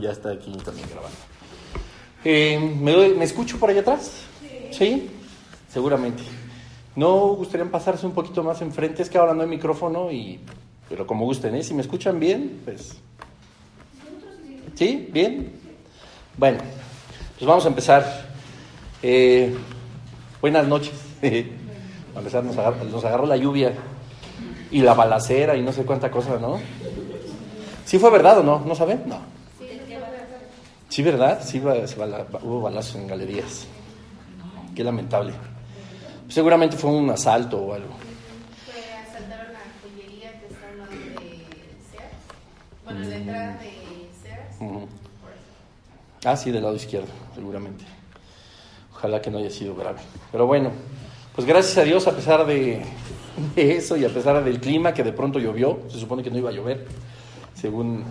[0.00, 1.16] ya está aquí también grabando.
[2.24, 4.22] Eh, ¿me, ¿me, escucho por allá atrás?
[4.72, 5.10] Sí.
[5.72, 6.22] Seguramente.
[6.96, 9.02] ¿No gustarían pasarse un poquito más enfrente?
[9.02, 10.40] Es que ahora no hay micrófono, y,
[10.88, 11.62] pero como gusten, ¿eh?
[11.62, 12.96] Si me escuchan bien, pues...
[14.74, 15.08] ¿Sí?
[15.12, 15.52] ¿Bien?
[16.36, 16.58] Bueno,
[17.38, 18.28] pues vamos a empezar.
[19.02, 19.54] Eh,
[20.40, 20.94] buenas noches.
[21.22, 23.72] a empezar, nos agarró, nos agarró la lluvia
[24.70, 26.58] y la balacera y no sé cuánta cosa, ¿no?
[27.84, 28.60] ¿Sí fue verdad o no?
[28.66, 29.02] ¿No saben?
[29.06, 29.35] No.
[30.96, 31.42] Sí, ¿verdad?
[31.44, 33.66] Sí, hubo balazos en galerías.
[34.74, 35.34] Qué lamentable.
[36.26, 37.92] Seguramente fue un asalto o algo.
[39.06, 40.96] Asaltaron la joyería que está al lado de
[41.90, 42.14] Sears.
[42.86, 44.58] Bueno, la entrada de Sears.
[44.58, 44.88] Ujú.
[46.24, 47.84] Ah, sí, del lado izquierdo, seguramente.
[48.94, 49.98] Ojalá que no haya sido grave.
[50.32, 50.70] Pero bueno,
[51.34, 52.82] pues gracias a Dios, a pesar de,
[53.54, 56.38] de eso y a pesar del clima que de pronto llovió, se supone que no
[56.38, 56.86] iba a llover,
[57.52, 58.02] según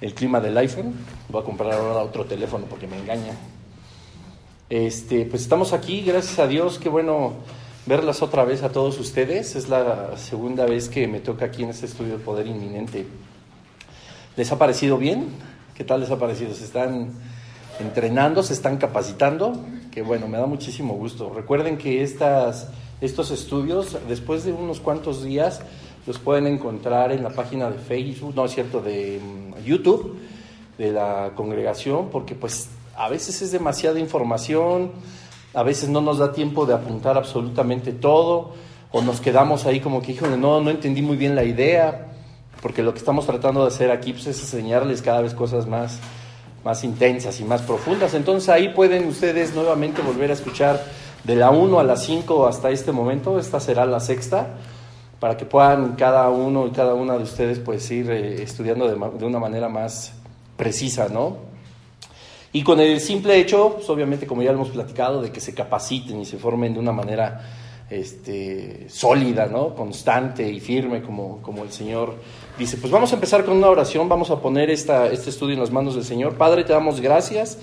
[0.00, 0.94] el clima del iPhone.
[1.28, 3.34] Voy a comprar ahora otro teléfono porque me engaña.
[4.68, 7.34] Este, pues estamos aquí, gracias a Dios, qué bueno
[7.86, 9.56] verlas otra vez a todos ustedes.
[9.56, 13.06] Es la segunda vez que me toca aquí en este estudio de Poder Inminente.
[14.36, 15.26] ¿Les ha parecido bien?
[15.74, 16.54] ¿Qué tal les ha parecido?
[16.54, 17.10] ¿Se están
[17.80, 18.42] entrenando?
[18.42, 19.52] ¿Se están capacitando?
[19.90, 21.32] Que bueno, me da muchísimo gusto.
[21.34, 22.68] Recuerden que estas,
[23.00, 25.62] estos estudios, después de unos cuantos días,
[26.06, 30.16] los pueden encontrar en la página de Facebook, no es cierto, de um, YouTube,
[30.78, 34.92] de la congregación, porque pues a veces es demasiada información,
[35.54, 38.52] a veces no nos da tiempo de apuntar absolutamente todo,
[38.92, 42.08] o nos quedamos ahí como que, híjole, no, no entendí muy bien la idea,
[42.62, 45.98] porque lo que estamos tratando de hacer aquí pues, es enseñarles cada vez cosas más,
[46.64, 48.14] más intensas y más profundas.
[48.14, 50.84] Entonces ahí pueden ustedes nuevamente volver a escuchar
[51.24, 54.54] de la 1 a la 5 hasta este momento, esta será la sexta,
[55.20, 59.24] para que puedan cada uno y cada una de ustedes pues ir eh, estudiando de,
[59.24, 60.14] una manera más
[60.56, 61.36] precisa, ¿no?
[62.52, 65.54] Y con el simple hecho, pues obviamente como ya lo hemos platicado, de que se
[65.54, 67.42] capaciten y se formen de una manera
[67.90, 69.74] este, sólida, ¿no?
[69.74, 72.14] constante y firme, como, como el Señor
[72.58, 72.78] dice.
[72.78, 75.70] Pues vamos a empezar con una oración, vamos a poner esta, este estudio en las
[75.70, 76.34] manos del Señor.
[76.36, 77.58] Padre, te damos gracias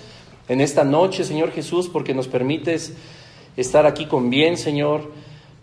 [0.47, 2.93] en esta noche, Señor Jesús, porque nos permites
[3.57, 5.11] estar aquí con bien, Señor.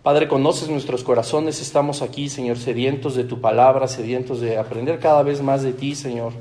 [0.05, 5.23] Padre, conoces nuestros corazones, estamos aquí, Señor, sedientos de tu palabra, sedientos de aprender cada
[5.23, 6.35] vez más de ti, Señor.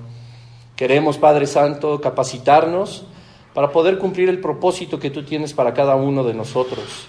[0.76, 3.06] Queremos, Padre Santo, capacitarnos
[3.54, 7.08] para poder cumplir el propósito que tú tienes para cada uno de nosotros.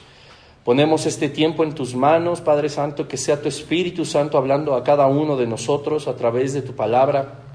[0.64, 4.84] Ponemos este tiempo en tus manos, Padre Santo, que sea tu Espíritu Santo hablando a
[4.84, 7.53] cada uno de nosotros a través de tu palabra.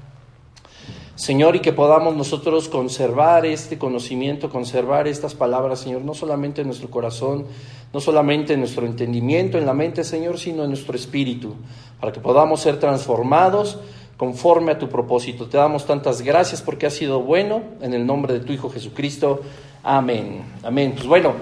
[1.20, 6.68] Señor, y que podamos nosotros conservar este conocimiento, conservar estas palabras, Señor, no solamente en
[6.68, 7.44] nuestro corazón,
[7.92, 11.56] no solamente en nuestro entendimiento, en la mente, Señor, sino en nuestro espíritu,
[12.00, 13.78] para que podamos ser transformados
[14.16, 15.46] conforme a tu propósito.
[15.46, 19.42] Te damos tantas gracias porque has sido bueno, en el nombre de tu Hijo Jesucristo.
[19.82, 20.42] Amén.
[20.62, 20.92] Amén.
[20.94, 21.34] Pues bueno,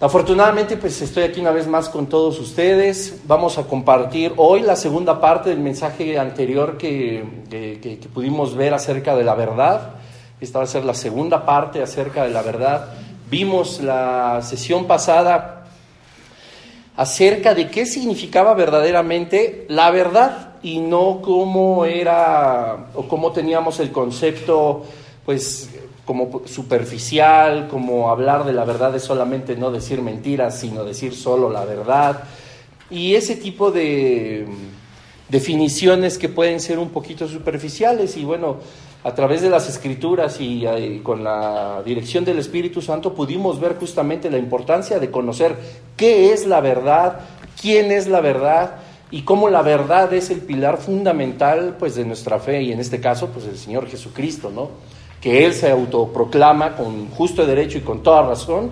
[0.00, 3.20] afortunadamente pues estoy aquí una vez más con todos ustedes.
[3.24, 9.14] Vamos a compartir hoy la segunda parte del mensaje anterior que, que, pudimos ver acerca
[9.14, 9.94] de la verdad.
[10.40, 12.94] Esta va a ser la segunda parte acerca de la verdad.
[13.30, 15.64] Vimos la sesión pasada
[16.96, 23.92] acerca de qué significaba verdaderamente la verdad y no cómo era o cómo teníamos el
[23.92, 24.82] concepto
[25.24, 25.70] pues
[26.04, 31.50] como superficial, como hablar de la verdad es solamente no decir mentiras, sino decir solo
[31.50, 32.24] la verdad.
[32.90, 34.46] Y ese tipo de
[35.28, 38.56] definiciones que pueden ser un poquito superficiales y bueno,
[39.04, 43.76] a través de las escrituras y, y, con la dirección del Espíritu Santo pudimos ver
[43.76, 45.56] justamente la importancia de conocer
[45.96, 47.20] qué es la verdad,
[47.60, 48.76] quién es la verdad
[49.10, 53.00] y cómo la verdad es el pilar fundamental pues de nuestra fe y en este
[53.00, 54.70] caso pues el Señor Jesucristo, ¿no?
[55.20, 58.70] Que él se autoproclama con justo derecho y con toda razón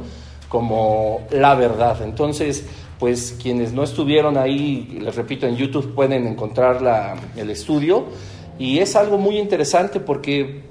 [0.48, 2.03] como la verdad.
[2.03, 2.64] Entonces,
[2.98, 8.06] pues quienes no estuvieron ahí, les repito, en YouTube pueden encontrar la, el estudio
[8.58, 10.62] y es algo muy interesante porque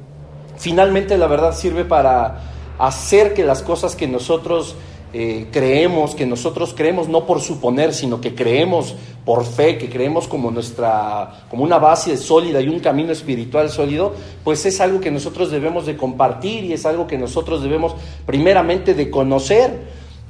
[0.58, 2.42] finalmente la verdad sirve para
[2.80, 4.76] hacer que las cosas que nosotros
[5.14, 8.96] eh, creemos, que nosotros creemos no por suponer, sino que creemos
[9.28, 14.14] por fe, que creemos como nuestra, como una base sólida y un camino espiritual sólido,
[14.42, 17.94] pues es algo que nosotros debemos de compartir y es algo que nosotros debemos
[18.26, 19.82] primeramente de conocer.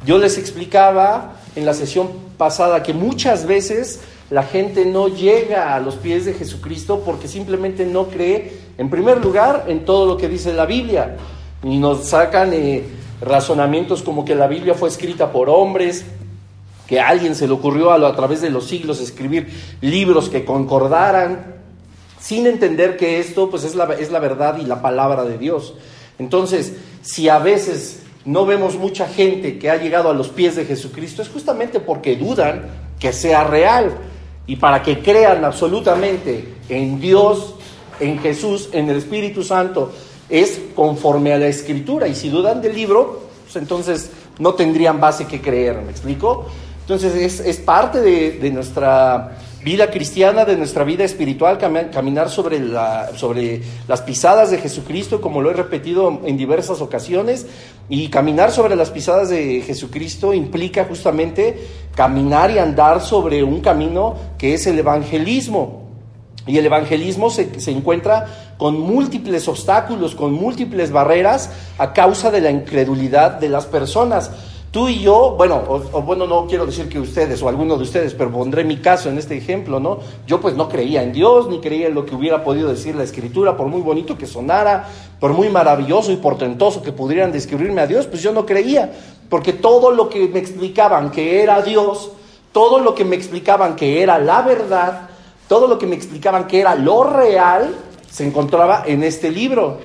[0.04, 2.08] Yo les explicaba en la sesión
[2.40, 4.00] pasada que muchas veces
[4.32, 9.24] la gente no llega a los pies de Jesucristo porque simplemente no cree, en primer
[9.24, 11.18] lugar, en todo lo que dice la Biblia.
[11.62, 12.84] Y nos sacan eh,
[13.22, 16.04] razonamientos como que la Biblia fue escrita por hombres,
[16.88, 19.50] que a alguien se le ocurrió a, lo, a través de los siglos escribir
[19.82, 21.56] libros que concordaran.
[22.20, 25.76] sin entender que esto pues es la, es la verdad y la palabra de Dios.
[26.18, 30.66] Entonces, si a veces no vemos mucha gente que ha llegado a los pies de
[30.66, 32.66] Jesucristo, es justamente porque dudan
[33.00, 33.96] que sea real
[34.48, 37.56] y para que crean absolutamente en Dios,
[38.00, 39.92] en Jesús, en el Espíritu Santo,
[40.30, 42.08] es conforme a la Escritura.
[42.08, 46.48] Y si dudan del libro, pues entonces no tendrían base que creer, ¿me explico?
[46.88, 49.38] Entonces es, es parte de, de nuestra
[49.68, 55.42] vida cristiana, de nuestra vida espiritual, caminar sobre, la, sobre las pisadas de Jesucristo, como
[55.42, 57.46] lo he repetido en diversas ocasiones,
[57.90, 61.60] y caminar sobre las pisadas de Jesucristo implica justamente
[61.94, 65.86] caminar y andar sobre un camino que es el evangelismo.
[66.46, 72.40] Y el evangelismo se, se, encuentra con múltiples obstáculos, con múltiples barreras a causa de
[72.40, 74.32] la incredulidad de las personas.
[74.72, 78.14] Tú y yo, bueno, o, bueno, no quiero decir que ustedes o alguno de ustedes,
[78.14, 80.00] pero pondré mi caso en este ejemplo, ¿no?
[80.28, 83.04] Yo pues no creía en Dios, ni creía en lo que hubiera podido decir la
[83.04, 84.88] escritura, por muy bonito que sonara,
[85.22, 88.92] por muy maravilloso y portentoso que pudieran describirme a Dios, pues yo no creía,
[89.30, 92.12] porque todo lo que me explicaban que era Dios,
[92.52, 95.10] todo lo que me explicaban que era la verdad,
[95.48, 97.74] todo lo que me explicaban que era lo real,
[98.12, 99.78] se encontraba en este libro.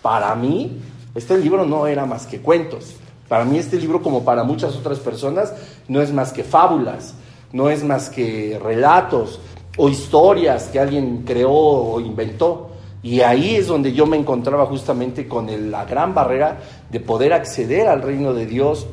[0.00, 0.80] Para mí,
[1.14, 2.94] este libro no era más que cuentos.
[3.28, 5.54] Para mí este libro, como para muchas otras personas,
[5.88, 7.14] no es más que fábulas,
[7.52, 9.40] no es más que relatos
[9.76, 12.70] o historias que alguien creó o inventó.
[13.02, 16.58] Y ahí es donde yo me encontraba justamente con la gran barrera
[16.90, 18.86] de poder acceder al reino de Dios,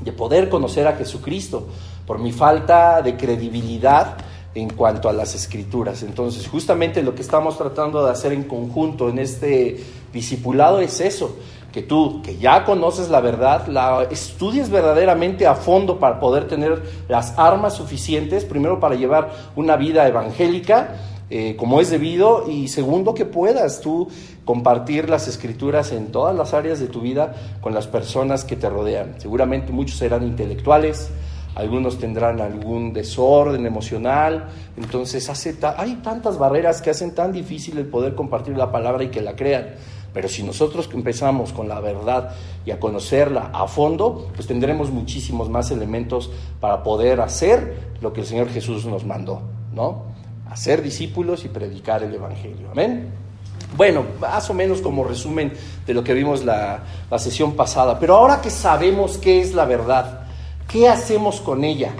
[0.00, 1.66] de poder conocer a Jesucristo,
[2.06, 4.16] por mi falta de credibilidad
[4.54, 6.02] en cuanto a las escrituras.
[6.02, 9.82] Entonces, justamente lo que estamos tratando de hacer en conjunto en este
[10.12, 11.36] discipulado es eso,
[11.72, 16.82] que tú, que ya conoces la verdad, la estudies verdaderamente a fondo para poder tener
[17.08, 20.96] las armas suficientes, primero para llevar una vida evangélica,
[21.30, 24.08] eh, como es debido, y segundo, que puedas tú
[24.44, 28.68] compartir las escrituras en todas las áreas de tu vida con las personas que te
[28.68, 29.14] rodean.
[29.18, 31.10] Seguramente muchos serán intelectuales,
[31.54, 37.86] algunos tendrán algún desorden emocional, entonces hace hay tantas barreras que hacen tan difícil el
[37.86, 39.74] poder compartir la palabra y que la crean.
[40.12, 42.34] Pero si nosotros empezamos con la verdad
[42.64, 46.30] y a conocerla a fondo, pues tendremos muchísimos más elementos
[46.60, 49.42] para poder hacer lo que el Señor Jesús nos mandó,
[49.72, 50.04] ¿no?
[50.50, 52.68] Hacer discípulos y predicar el Evangelio.
[52.72, 53.12] Amén.
[53.76, 55.52] Bueno, más o menos como resumen
[55.86, 57.98] de lo que vimos la, la sesión pasada.
[58.00, 60.26] Pero ahora que sabemos qué es la verdad,
[60.66, 61.92] ¿qué hacemos con ella?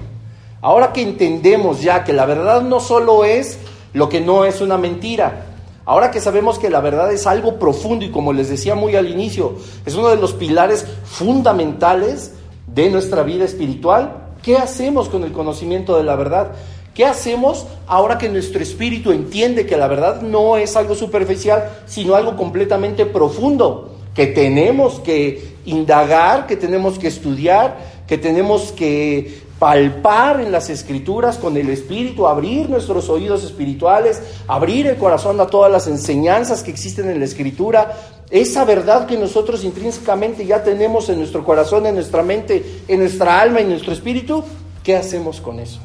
[0.62, 3.58] Ahora que entendemos ya que la verdad no solo es
[3.92, 5.46] lo que no es una mentira,
[5.90, 9.10] Ahora que sabemos que la verdad es algo profundo y como les decía muy al
[9.10, 12.34] inicio, es uno de los pilares fundamentales
[12.68, 16.52] de nuestra vida espiritual, ¿qué hacemos con el conocimiento de la verdad?
[16.94, 22.14] ¿Qué hacemos ahora que nuestro espíritu entiende que la verdad no es algo superficial, sino
[22.14, 23.96] algo completamente profundo?
[24.14, 31.36] Que tenemos que indagar, que tenemos que estudiar, que tenemos que palpar en las escrituras
[31.36, 36.70] con el Espíritu, abrir nuestros oídos espirituales, abrir el corazón a todas las enseñanzas que
[36.70, 37.94] existen en la escritura,
[38.30, 43.38] esa verdad que nosotros intrínsecamente ya tenemos en nuestro corazón, en nuestra mente, en nuestra
[43.38, 44.42] alma, en nuestro espíritu,
[44.82, 45.78] ¿qué hacemos con eso?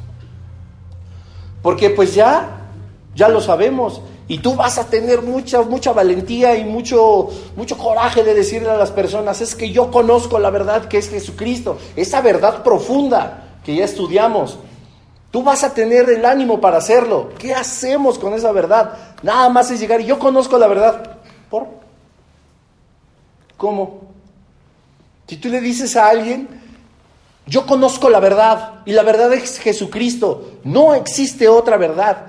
[1.60, 2.70] Porque pues ya,
[3.14, 4.00] ya lo sabemos.
[4.26, 8.76] Y tú vas a tener mucha, mucha valentía y mucho, mucho coraje de decirle a
[8.76, 13.74] las personas, es que yo conozco la verdad que es Jesucristo, esa verdad profunda que
[13.74, 14.60] ya estudiamos.
[15.32, 17.30] Tú vas a tener el ánimo para hacerlo.
[17.36, 18.96] ¿Qué hacemos con esa verdad?
[19.24, 21.18] Nada más es llegar y yo conozco la verdad.
[21.50, 21.66] ¿Por?
[23.56, 24.02] ¿Cómo?
[25.26, 26.48] Si tú le dices a alguien,
[27.44, 32.28] yo conozco la verdad y la verdad es Jesucristo, no existe otra verdad.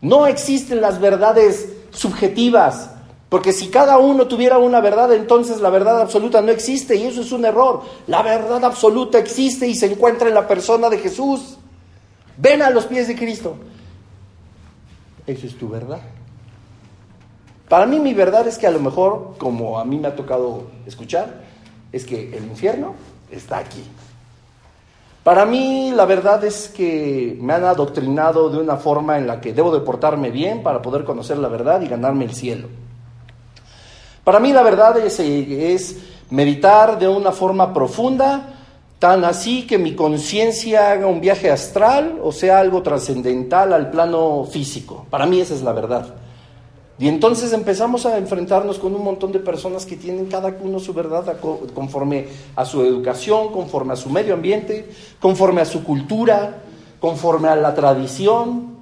[0.00, 2.88] No existen las verdades subjetivas.
[3.30, 7.20] Porque si cada uno tuviera una verdad, entonces la verdad absoluta no existe y eso
[7.20, 7.82] es un error.
[8.08, 11.56] La verdad absoluta existe y se encuentra en la persona de Jesús.
[12.36, 13.54] Ven a los pies de Cristo.
[15.28, 16.00] Eso es tu verdad.
[17.68, 20.64] Para mí mi verdad es que a lo mejor, como a mí me ha tocado
[20.84, 21.42] escuchar,
[21.92, 22.94] es que el infierno
[23.30, 23.84] está aquí.
[25.22, 29.52] Para mí la verdad es que me han adoctrinado de una forma en la que
[29.52, 32.66] debo de portarme bien para poder conocer la verdad y ganarme el cielo.
[34.24, 35.96] Para mí la verdad es,
[36.30, 38.54] meditar de una forma profunda,
[38.98, 44.44] tan así que mi conciencia haga un viaje astral o sea algo trascendental al plano
[44.44, 45.06] físico.
[45.10, 46.14] Para mí esa es la verdad.
[46.98, 50.92] Y entonces empezamos a enfrentarnos con un montón de personas que tienen cada uno su
[50.92, 51.34] verdad
[51.74, 56.58] conforme a su educación, conforme a su medio ambiente, conforme a su cultura,
[57.00, 58.76] conforme a la tradición.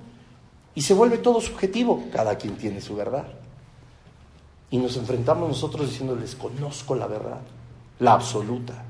[0.74, 3.24] Y se vuelve todo subjetivo, cada quien tiene su verdad.
[4.70, 7.40] Y nos enfrentamos nosotros diciéndoles, conozco la verdad,
[7.98, 8.84] la absoluta,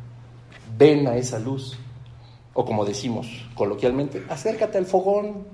[0.77, 1.79] ven a esa luz.
[2.55, 5.45] O como decimos coloquialmente, acércate al fogón.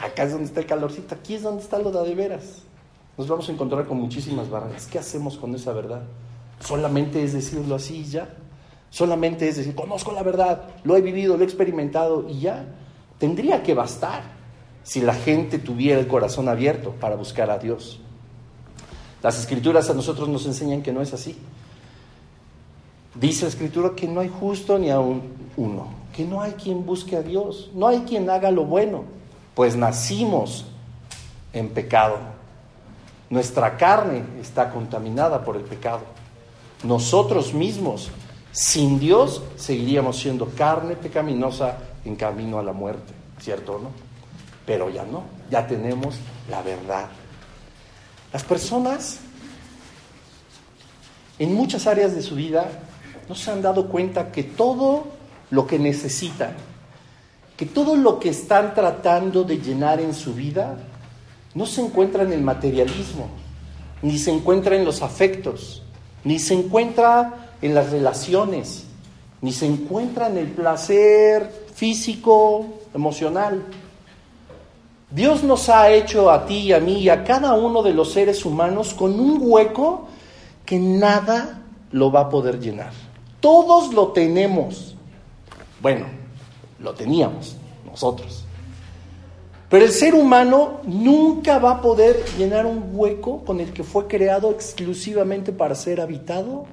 [0.00, 2.62] Acá es donde está el calorcito, aquí es donde está lo de veras.
[3.18, 4.86] Nos vamos a encontrar con muchísimas barreras.
[4.86, 6.02] ¿Qué hacemos con esa verdad?
[6.60, 8.28] Solamente es decirlo así y ya.
[8.90, 12.66] Solamente es decir, conozco la verdad, lo he vivido, lo he experimentado y ya.
[13.18, 14.22] Tendría que bastar
[14.82, 18.01] si la gente tuviera el corazón abierto para buscar a Dios.
[19.22, 21.36] Las escrituras a nosotros nos enseñan que no es así.
[23.14, 25.22] Dice la escritura que no hay justo ni aún
[25.56, 29.04] uno, que no hay quien busque a Dios, no hay quien haga lo bueno,
[29.54, 30.64] pues nacimos
[31.52, 32.16] en pecado.
[33.30, 36.00] Nuestra carne está contaminada por el pecado.
[36.82, 38.10] Nosotros mismos,
[38.50, 43.90] sin Dios, seguiríamos siendo carne pecaminosa en camino a la muerte, ¿cierto o no?
[44.66, 46.16] Pero ya no, ya tenemos
[46.50, 47.06] la verdad.
[48.32, 49.18] Las personas
[51.38, 52.66] en muchas áreas de su vida
[53.28, 55.04] no se han dado cuenta que todo
[55.50, 56.54] lo que necesitan,
[57.56, 60.76] que todo lo que están tratando de llenar en su vida,
[61.54, 63.28] no se encuentra en el materialismo,
[64.00, 65.82] ni se encuentra en los afectos,
[66.24, 68.84] ni se encuentra en las relaciones,
[69.42, 73.62] ni se encuentra en el placer físico, emocional.
[75.14, 78.12] Dios nos ha hecho a ti y a mí y a cada uno de los
[78.12, 80.06] seres humanos con un hueco
[80.64, 82.92] que nada lo va a poder llenar.
[83.40, 84.94] Todos lo tenemos.
[85.82, 86.06] Bueno,
[86.78, 88.44] lo teníamos nosotros.
[89.68, 94.06] Pero el ser humano nunca va a poder llenar un hueco con el que fue
[94.06, 96.64] creado exclusivamente para ser habitado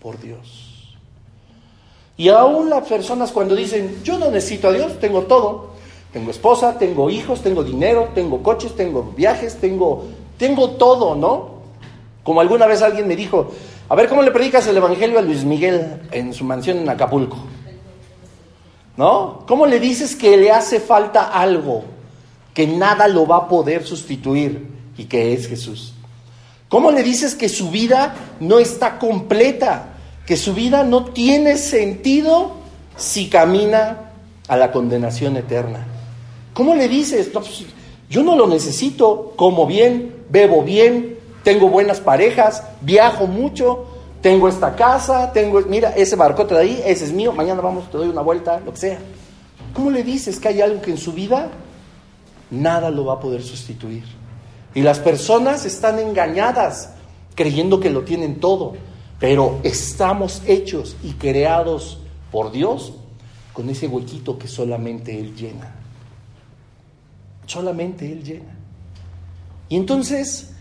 [0.00, 0.96] por Dios.
[2.16, 5.77] Y aún las personas cuando dicen, yo no necesito a Dios, tengo todo,
[6.18, 10.06] tengo esposa, tengo hijos, tengo dinero, tengo coches, tengo viajes, tengo,
[10.36, 11.58] tengo todo, ¿no?
[12.24, 13.52] Como alguna vez alguien me dijo,
[13.88, 17.38] a ver cómo le predicas el Evangelio a Luis Miguel en su mansión en Acapulco.
[18.96, 19.44] ¿No?
[19.46, 21.84] ¿Cómo le dices que le hace falta algo
[22.52, 25.94] que nada lo va a poder sustituir y que es Jesús?
[26.68, 29.90] ¿Cómo le dices que su vida no está completa,
[30.26, 32.54] que su vida no tiene sentido
[32.96, 34.10] si camina
[34.48, 35.86] a la condenación eterna?
[36.58, 37.30] ¿Cómo le dices?
[37.32, 37.66] Pues,
[38.10, 43.86] yo no lo necesito, como bien, bebo bien, tengo buenas parejas, viajo mucho,
[44.20, 47.96] tengo esta casa, tengo, mira, ese barcote de ahí, ese es mío, mañana vamos, te
[47.96, 48.98] doy una vuelta, lo que sea.
[49.72, 51.48] ¿Cómo le dices que hay algo que en su vida
[52.50, 54.02] nada lo va a poder sustituir?
[54.74, 56.90] Y las personas están engañadas
[57.36, 58.74] creyendo que lo tienen todo,
[59.20, 62.00] pero estamos hechos y creados
[62.32, 62.94] por Dios
[63.52, 65.77] con ese huequito que solamente Él llena.
[67.48, 68.54] Solamente Él llena.
[69.70, 70.52] Y entonces,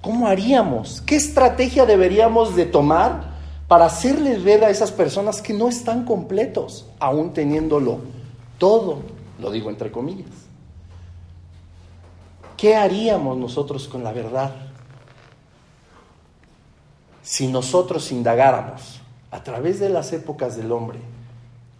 [0.00, 1.00] ¿cómo haríamos?
[1.00, 6.86] ¿Qué estrategia deberíamos de tomar para hacerles ver a esas personas que no están completos,
[7.00, 7.98] aún teniéndolo
[8.56, 9.00] todo?
[9.40, 10.30] Lo digo entre comillas.
[12.56, 14.54] ¿Qué haríamos nosotros con la verdad?
[17.20, 19.00] Si nosotros indagáramos
[19.32, 21.00] a través de las épocas del hombre,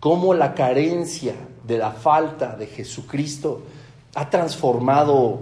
[0.01, 1.35] cómo la carencia
[1.65, 3.63] de la falta de Jesucristo
[4.15, 5.41] ha transformado,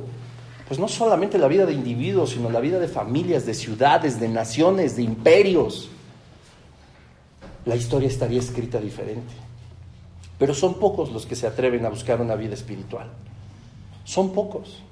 [0.68, 4.28] pues no solamente la vida de individuos, sino la vida de familias, de ciudades, de
[4.28, 5.88] naciones, de imperios.
[7.64, 9.32] La historia estaría escrita diferente.
[10.38, 13.08] Pero son pocos los que se atreven a buscar una vida espiritual.
[14.04, 14.82] Son pocos.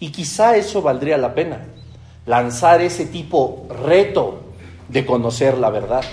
[0.00, 1.66] Y quizá eso valdría la pena,
[2.26, 4.40] lanzar ese tipo reto
[4.88, 6.04] de conocer la verdad.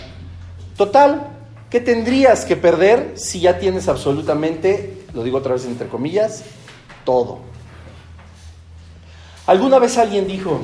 [0.77, 1.27] Total,
[1.69, 6.43] ¿qué tendrías que perder si ya tienes absolutamente, lo digo otra vez entre comillas,
[7.05, 7.39] todo.
[9.47, 10.61] Alguna vez alguien dijo,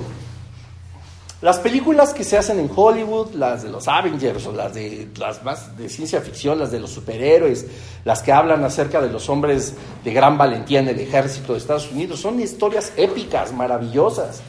[1.40, 5.44] las películas que se hacen en Hollywood, las de los Avengers o las de las
[5.44, 7.68] más de ciencia ficción, las de los superhéroes,
[8.06, 11.92] las que hablan acerca de los hombres de gran valentía en el ejército de Estados
[11.92, 14.42] Unidos, son historias épicas, maravillosas.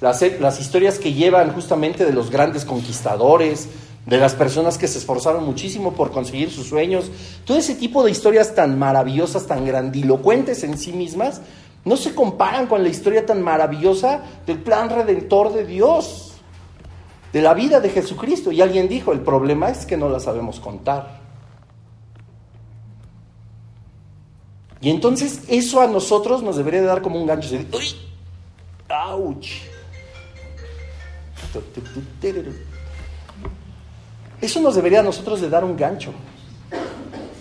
[0.00, 3.68] Las, las historias que llevan justamente de los grandes conquistadores,
[4.06, 7.10] de las personas que se esforzaron muchísimo por conseguir sus sueños,
[7.44, 11.42] todo ese tipo de historias tan maravillosas, tan grandilocuentes en sí mismas,
[11.84, 16.32] no se comparan con la historia tan maravillosa del plan redentor de Dios,
[17.32, 18.50] de la vida de Jesucristo.
[18.52, 21.20] Y alguien dijo, el problema es que no la sabemos contar.
[24.80, 27.54] Y entonces eso a nosotros nos debería de dar como un gancho.
[27.54, 27.86] ¡Uy!
[28.88, 29.46] ¡Auch!
[34.40, 36.12] Eso nos debería a nosotros de dar un gancho.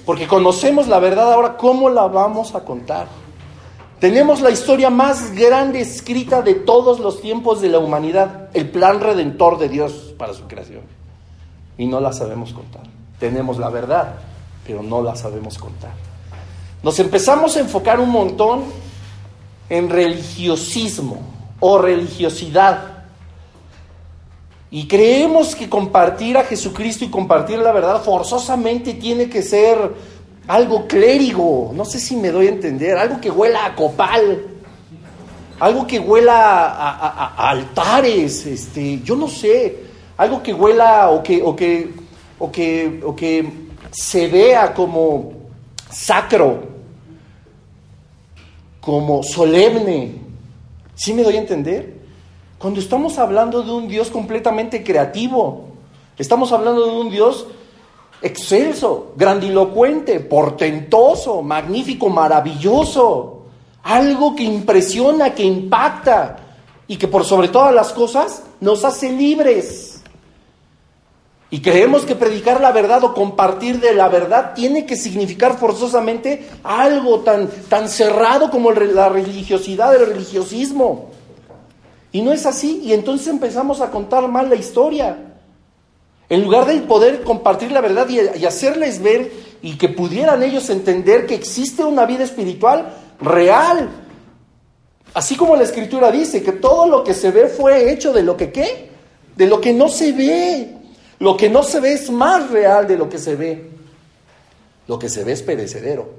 [0.05, 3.07] Porque conocemos la verdad ahora, ¿cómo la vamos a contar?
[3.99, 8.99] Tenemos la historia más grande escrita de todos los tiempos de la humanidad, el plan
[8.99, 10.81] redentor de Dios para su creación.
[11.77, 12.83] Y no la sabemos contar.
[13.19, 14.15] Tenemos la verdad,
[14.67, 15.93] pero no la sabemos contar.
[16.83, 18.63] Nos empezamos a enfocar un montón
[19.69, 21.19] en religiosismo
[21.59, 22.94] o religiosidad.
[24.75, 29.77] Y creemos que compartir a Jesucristo y compartir la verdad forzosamente tiene que ser
[30.47, 34.45] algo clérigo, no sé si me doy a entender, algo que huela a copal,
[35.61, 39.77] algo que huela a, altares, este, yo no sé,
[40.17, 41.93] algo que huela o que, o que,
[42.37, 43.49] o que, o que
[43.91, 45.31] se vea como
[45.89, 46.63] sacro,
[48.81, 50.15] como solemne.
[50.95, 51.94] ¿Sí me doy a entender?
[52.65, 55.65] Cuando estamos hablando de un Dios completamente creativo,
[56.17, 57.45] estamos hablando de un Dios
[58.23, 63.43] excelso, grandilocuente, portentoso, magnífico, maravilloso,
[63.83, 66.37] algo que impresiona, que impacta
[66.87, 70.01] y que por sobre todas las cosas nos hace libres.
[71.51, 76.49] Y creemos que predicar la verdad o compartir de la verdad tiene que significar forzosamente
[76.63, 81.13] algo tan, tan cerrado como la religiosidad, el religiosismo.
[82.15, 85.17] Y no es así, y entonces empezamos a contar mal la historia.
[86.29, 89.29] En lugar de poder compartir la verdad y, hacerles ver
[89.61, 92.87] y que pudieran ellos entender que existe una vida espiritual
[93.19, 93.89] real.
[95.13, 98.37] Así como la escritura dice que todo lo que se ve fue hecho de lo
[98.37, 98.91] que qué?
[99.35, 100.73] De lo que no se ve.
[101.19, 103.71] Lo que no se ve es más real de lo que se ve.
[104.87, 106.11] Lo que se ve es perecedero.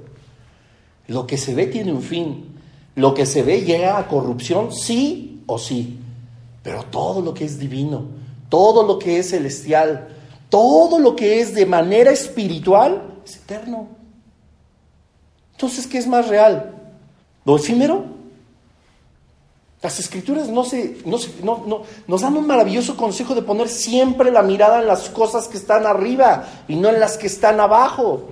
[1.07, 2.55] Lo que se ve tiene un fin.
[2.93, 5.97] Lo que se ve llega a corrupción, sí o sí.
[6.61, 8.05] Pero todo lo que es divino,
[8.49, 10.09] todo lo que es celestial,
[10.49, 13.87] todo lo que es de manera espiritual es eterno.
[15.53, 16.75] Entonces, ¿qué es más real?
[17.43, 18.05] ¿Lo efímero?
[19.81, 24.81] Las escrituras no se, no, nos dan un maravilloso consejo de poner siempre la mirada
[24.81, 28.29] en las cosas que están arriba y no en las que están abajo.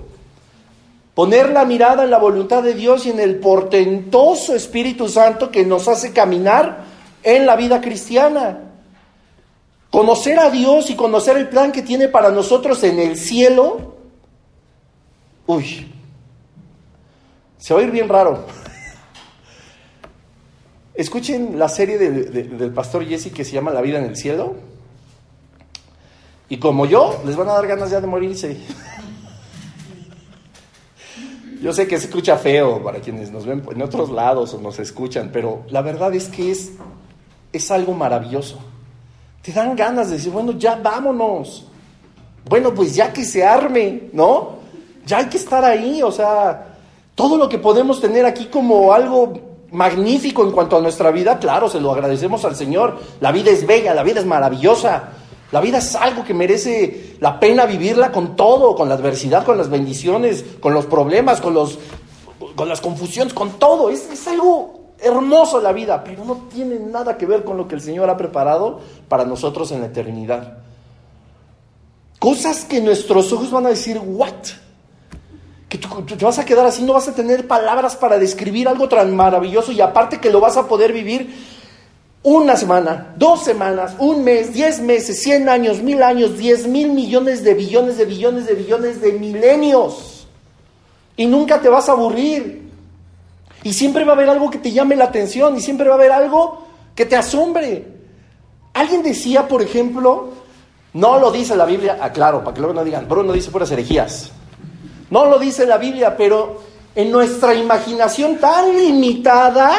[1.14, 5.64] Poner la mirada en la voluntad de Dios y en el portentoso Espíritu Santo que
[5.64, 6.95] nos hace caminar
[7.26, 8.60] en la vida cristiana.
[9.90, 13.96] Conocer a Dios y conocer el plan que tiene para nosotros en el cielo,
[15.46, 15.92] uy,
[17.58, 18.44] se va a ir bien raro.
[20.94, 24.54] Escuchen la serie del pastor Jesse que se llama La vida en el cielo.
[26.48, 28.56] Y como yo, les van a dar ganas ya de morirse.
[31.60, 34.78] Yo sé que se escucha feo para quienes nos ven en otros lados o nos
[34.78, 36.72] escuchan, pero la verdad es que es,
[37.56, 38.58] es algo maravilloso
[39.46, 41.66] te dan ganas de decir, bueno, ya vámonos.
[42.48, 44.56] Bueno, pues ya que se arme, ¿no?
[45.06, 46.74] Ya hay que estar ahí, o sea,
[47.14, 49.34] todo lo que podemos tener aquí como algo
[49.70, 52.98] magnífico en cuanto a nuestra vida, claro, se lo agradecemos al Señor.
[53.20, 55.10] La vida es bella, la vida es maravillosa.
[55.52, 59.58] La vida es algo que merece la pena vivirla con todo, con la adversidad, con
[59.58, 61.78] las bendiciones, con los problemas, con, los,
[62.56, 63.90] con las confusiones, con todo.
[63.90, 67.74] Es, es algo hermoso la vida, pero no tiene nada que ver con lo que
[67.74, 70.58] el Señor ha preparado para nosotros en la eternidad.
[72.18, 74.32] Cosas que nuestros ojos van a decir, ¿what?
[75.68, 78.88] Que tú, te vas a quedar así, no vas a tener palabras para describir algo
[78.88, 81.34] tan maravilloso y aparte que lo vas a poder vivir
[82.22, 87.44] una semana, dos semanas, un mes, diez meses, cien años, mil años, diez mil millones
[87.44, 90.26] de billones de billones de billones de milenios.
[91.16, 92.65] Y nunca te vas a aburrir.
[93.66, 95.98] Y siempre va a haber algo que te llame la atención y siempre va a
[95.98, 97.84] haber algo que te asombre.
[98.72, 100.28] Alguien decía, por ejemplo,
[100.92, 104.30] no lo dice la Biblia, aclaro, para que luego no digan, Bruno dice puras herejías.
[105.10, 106.62] No lo dice la Biblia, pero
[106.94, 109.72] en nuestra imaginación tan limitada,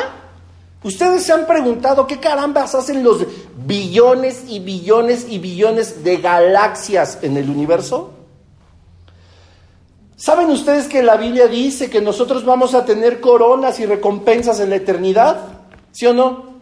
[0.83, 7.19] ustedes se han preguntado qué carambas hacen los billones y billones y billones de galaxias
[7.21, 8.16] en el universo.
[10.17, 14.71] ¿Saben ustedes que la Biblia dice que nosotros vamos a tener coronas y recompensas en
[14.71, 15.37] la eternidad?
[15.91, 16.57] ¿Sí o no?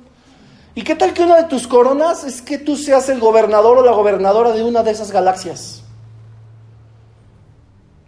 [0.75, 3.85] ¿Y qué tal que una de tus coronas es que tú seas el gobernador o
[3.85, 5.83] la gobernadora de una de esas galaxias?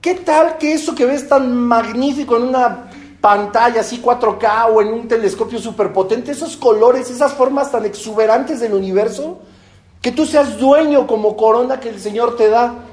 [0.01, 2.89] ¿Qué tal que eso que ves tan magnífico en una
[3.21, 8.73] pantalla así 4K o en un telescopio superpotente, esos colores, esas formas tan exuberantes del
[8.73, 9.39] universo,
[10.01, 12.86] que tú seas dueño como corona que el Señor te da?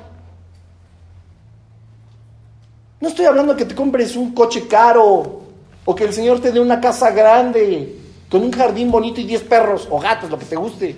[3.04, 5.42] No estoy hablando que te compres un coche caro
[5.84, 7.98] o que el Señor te dé una casa grande
[8.30, 10.96] con un jardín bonito y 10 perros o gatos, lo que te guste.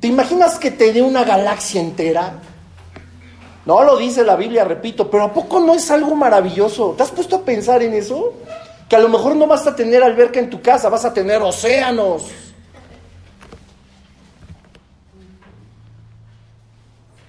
[0.00, 2.34] ¿Te imaginas que te dé una galaxia entera?
[3.64, 6.94] No lo dice la Biblia, repito, pero ¿a poco no es algo maravilloso?
[6.96, 8.32] ¿Te has puesto a pensar en eso?
[8.88, 11.40] que a lo mejor no vas a tener alberca en tu casa, vas a tener
[11.40, 12.24] océanos.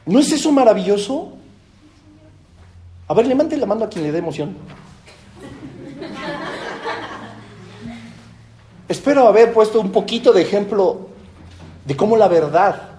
[0.07, 1.34] ¿No es eso maravilloso?
[3.07, 4.55] A ver, levante la mano a quien le dé emoción.
[8.87, 11.09] Espero haber puesto un poquito de ejemplo
[11.85, 12.89] de cómo la verdad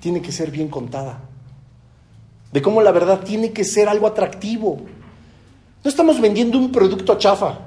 [0.00, 1.20] tiene que ser bien contada,
[2.52, 4.80] de cómo la verdad tiene que ser algo atractivo.
[5.82, 7.58] No estamos vendiendo un producto chafa.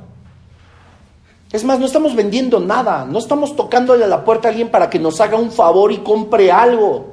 [1.52, 4.90] Es más, no estamos vendiendo nada, no estamos tocándole a la puerta a alguien para
[4.90, 7.13] que nos haga un favor y compre algo.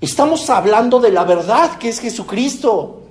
[0.00, 3.02] Estamos hablando de la verdad que es Jesucristo.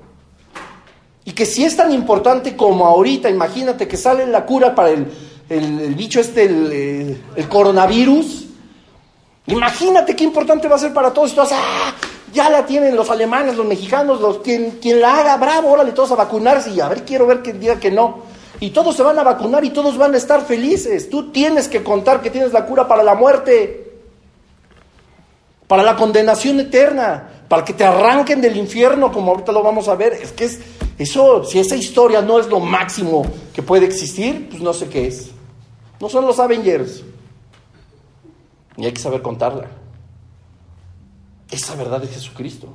[1.23, 5.95] Y que si es tan importante como ahorita, imagínate que sale la cura para el,
[5.95, 8.45] bicho este, el, el, coronavirus.
[9.47, 11.33] Imagínate qué importante va a ser para todos.
[11.33, 11.95] Y ¡ah!
[12.31, 16.11] Ya la tienen los alemanes, los mexicanos, los, quien, quien la haga, bravo, órale todos
[16.11, 18.19] a vacunarse y a ver, quiero ver quién diga que no.
[18.59, 21.09] Y todos se van a vacunar y todos van a estar felices.
[21.09, 23.84] Tú tienes que contar que tienes la cura para la muerte
[25.67, 29.95] para la condenación eterna, para que te arranquen del infierno, como ahorita lo vamos a
[29.95, 30.13] ver.
[30.13, 30.59] Es que es,
[30.97, 35.07] eso, si esa historia no es lo máximo que puede existir, pues no sé qué
[35.07, 35.31] es.
[35.99, 37.03] No son los Avengers.
[38.77, 39.67] Y hay que saber contarla.
[41.49, 42.69] Esa verdad de Jesucristo.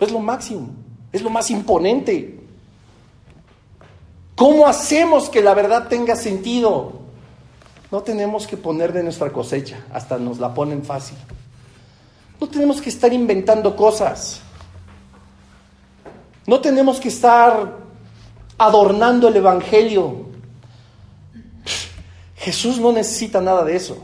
[0.00, 0.70] Es lo máximo,
[1.12, 2.38] es lo más imponente.
[4.36, 6.92] ¿Cómo hacemos que la verdad tenga sentido?
[7.90, 11.16] No tenemos que poner de nuestra cosecha, hasta nos la ponen fácil.
[12.40, 14.40] No tenemos que estar inventando cosas.
[16.46, 17.76] No tenemos que estar
[18.56, 20.26] adornando el Evangelio.
[22.36, 23.98] Jesús no necesita nada de eso.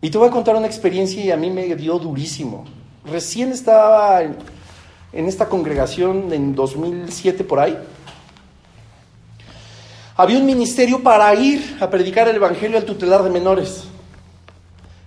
[0.00, 2.64] Y te voy a contar una experiencia y a mí me dio durísimo.
[3.04, 4.36] Recién estaba en,
[5.12, 7.78] esta congregación en 2007 por ahí.
[10.16, 13.84] Había un ministerio para ir a predicar el Evangelio al tutelar de menores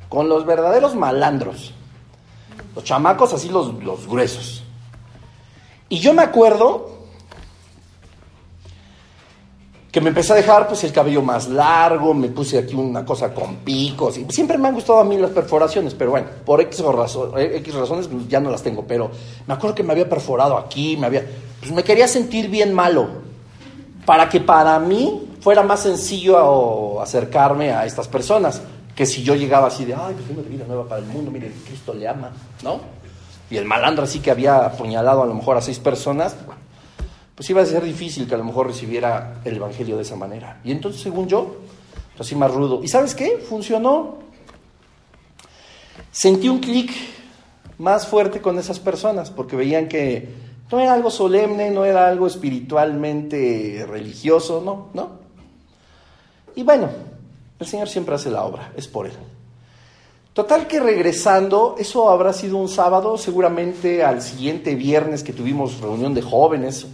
[0.10, 1.72] con los verdaderos malandros,
[2.76, 4.64] los chamacos así los, los gruesos.
[5.88, 7.00] Y yo me acuerdo
[9.92, 13.34] que me empecé a dejar pues el cabello más largo, me puse aquí una cosa
[13.34, 16.84] con picos, y siempre me han gustado a mí las perforaciones, pero bueno, por X,
[17.38, 19.10] X razones pues, ya no las tengo, pero
[19.48, 21.26] me acuerdo que me había perforado aquí, me había,
[21.60, 23.08] pues me quería sentir bien malo,
[24.06, 28.62] para que para mí fuera más sencillo acercarme a estas personas
[29.00, 31.50] que si yo llegaba así de, ay, pues tengo vida nueva para el mundo, mire,
[31.66, 32.82] Cristo le ama, ¿no?
[33.50, 36.36] Y el malandro así que había apuñalado a lo mejor a seis personas,
[37.34, 40.60] pues iba a ser difícil que a lo mejor recibiera el Evangelio de esa manera.
[40.66, 41.60] Y entonces, según yo,
[42.18, 42.82] pues así más rudo.
[42.84, 43.38] ¿Y sabes qué?
[43.38, 44.18] Funcionó.
[46.12, 46.92] Sentí un clic
[47.78, 50.28] más fuerte con esas personas, porque veían que
[50.70, 55.20] no era algo solemne, no era algo espiritualmente religioso, no, no.
[56.54, 56.90] Y bueno,
[57.60, 59.14] el Señor siempre hace la obra, es por Él.
[60.34, 66.14] Total que regresando, eso habrá sido un sábado, seguramente al siguiente viernes que tuvimos reunión
[66.14, 66.88] de jóvenes.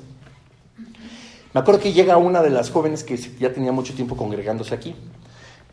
[1.54, 4.95] Me acuerdo que llega una de las jóvenes que ya tenía mucho tiempo congregándose aquí.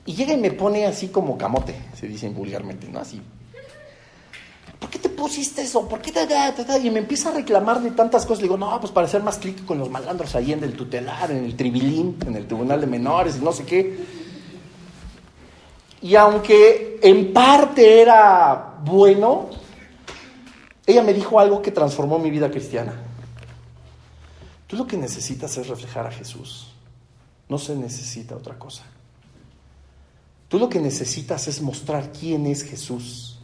[0.05, 2.99] Y llega y me pone así como camote, se dicen vulgarmente, ¿no?
[2.99, 3.23] Así.
[4.79, 5.89] ¿Por qué te pusiste eso?
[5.89, 6.27] ¿Por qué te.?
[6.83, 8.43] Y me empieza a reclamar de tantas cosas.
[8.43, 11.31] Le digo, no, pues para hacer más clic con los malandros ahí en el tutelar,
[11.31, 14.22] en el tribilín, en el tribunal de menores no sé qué.
[16.03, 19.49] Y aunque en parte era bueno,
[20.85, 22.93] ella me dijo algo que transformó mi vida cristiana.
[24.67, 26.73] Tú lo que necesitas es reflejar a Jesús.
[27.49, 28.83] No se necesita otra cosa.
[30.49, 33.39] Tú lo que necesitas es mostrar quién es Jesús.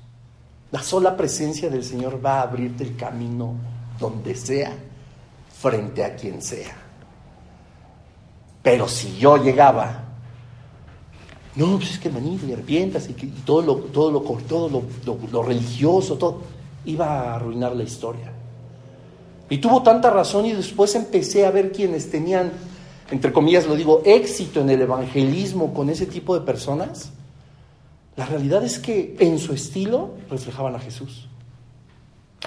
[0.73, 3.55] La sola presencia del Señor va a abrirte el camino
[4.01, 4.77] donde sea,
[5.61, 6.77] frente a quien sea.
[8.63, 10.08] Pero si yo llegaba
[11.59, 14.83] no, pues es que manito y arrepientas y, todo, lo, todo, lo, todo
[15.33, 16.41] lo, religioso, todo,
[16.85, 18.33] iba a arruinar la historia.
[19.51, 22.53] Y tuvo tanta razón y después empecé a ver quienes tenían,
[23.11, 27.11] entre comillas lo digo, éxito en el evangelismo con ese tipo de personas.
[28.15, 31.27] La realidad es que en su estilo reflejaban a Jesús.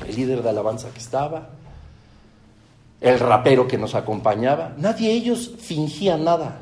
[0.07, 1.49] El líder de alabanza que estaba,
[3.01, 6.61] el rapero que nos acompañaba, nadie ellos fingía nada,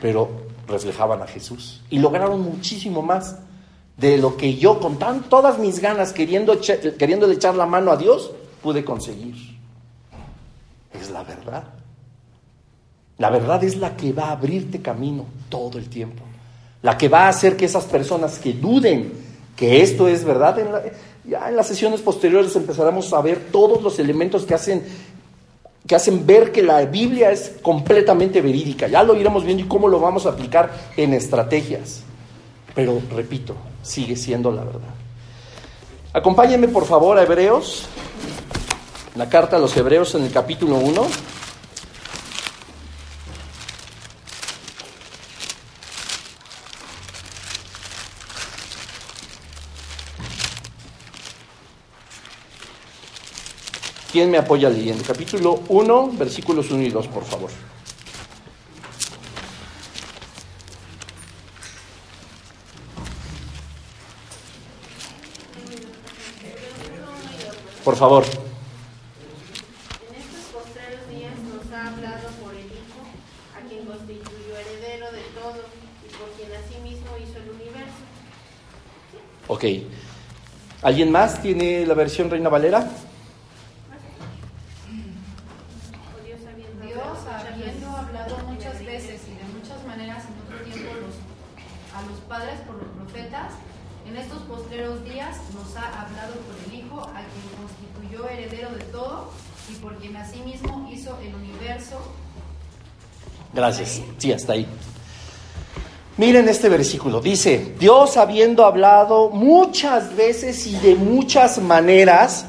[0.00, 3.36] pero reflejaban a Jesús y lograron muchísimo más
[3.96, 8.32] de lo que yo con tan, todas mis ganas queriendo, echar la mano a Dios
[8.62, 9.34] pude conseguir.
[10.92, 11.64] Es la verdad.
[13.18, 16.24] La verdad es la que va a abrirte camino todo el tiempo.
[16.82, 19.12] La que va a hacer que esas personas que duden
[19.56, 20.58] que esto es verdad,
[21.24, 24.84] ya en las sesiones posteriores empezaremos a ver todos los elementos que hacen
[25.86, 28.88] que hacen ver que la Biblia es completamente verídica.
[28.88, 32.02] Ya lo iremos viendo y cómo lo vamos a aplicar en estrategias.
[32.74, 34.94] Pero, repito, sigue siendo la verdad.
[36.12, 37.86] Acompáñenme por favor a Hebreos,
[39.16, 41.06] la carta a los Hebreos en el capítulo 1.
[54.14, 55.02] ¿Quién me apoya leyendo?
[55.04, 57.50] Capítulo 1, versículos 1 y 2, por favor.
[67.84, 68.24] Por favor.
[68.24, 68.30] En
[70.16, 73.00] estos postreros días nos ha hablado por el Hijo,
[73.56, 75.60] a quien constituyó heredero de todo
[76.02, 78.02] y por quien asimismo hizo el universo.
[79.48, 79.64] Ok.
[80.82, 82.78] ¿Alguien más tiene la versión Reina Valera?
[82.80, 82.84] O
[86.24, 89.84] Dios habiendo Dios, hablado muchas habiendo veces hablado por muchas el veces y de muchas
[89.86, 91.20] maneras en otro tiempo los-
[91.94, 93.52] a los padres por los profetas,
[94.06, 98.84] en estos postreros días nos ha hablado por el Hijo, a quien constituyó heredero de
[98.84, 99.30] todo
[99.70, 102.00] y por quien asimismo hizo el universo.
[103.54, 104.00] Gracias.
[104.18, 104.66] Sí, hasta ahí.
[106.16, 107.20] Miren este versículo.
[107.20, 112.46] Dice, Dios habiendo hablado muchas veces y de muchas maneras,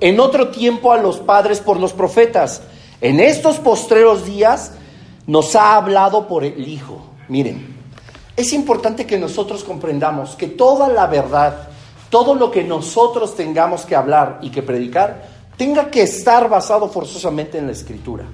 [0.00, 2.62] en otro tiempo a los padres por los profetas,
[3.00, 4.72] en estos postreros días
[5.26, 7.04] nos ha hablado por el Hijo.
[7.28, 7.74] Miren,
[8.36, 11.68] es importante que nosotros comprendamos que toda la verdad,
[12.10, 17.58] todo lo que nosotros tengamos que hablar y que predicar, tenga que estar basado forzosamente
[17.58, 18.24] en la Escritura.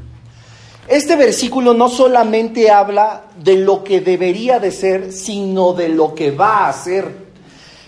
[0.90, 6.32] Este versículo no solamente habla de lo que debería de ser, sino de lo que
[6.32, 7.30] va a ser.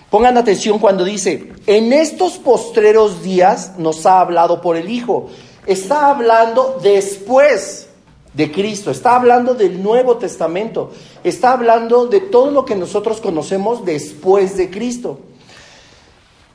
[0.09, 5.27] Pongan atención cuando dice, en estos postreros días nos ha hablado por el Hijo.
[5.65, 7.89] Está hablando después
[8.33, 10.91] de Cristo, está hablando del Nuevo Testamento,
[11.25, 15.19] está hablando de todo lo que nosotros conocemos después de Cristo.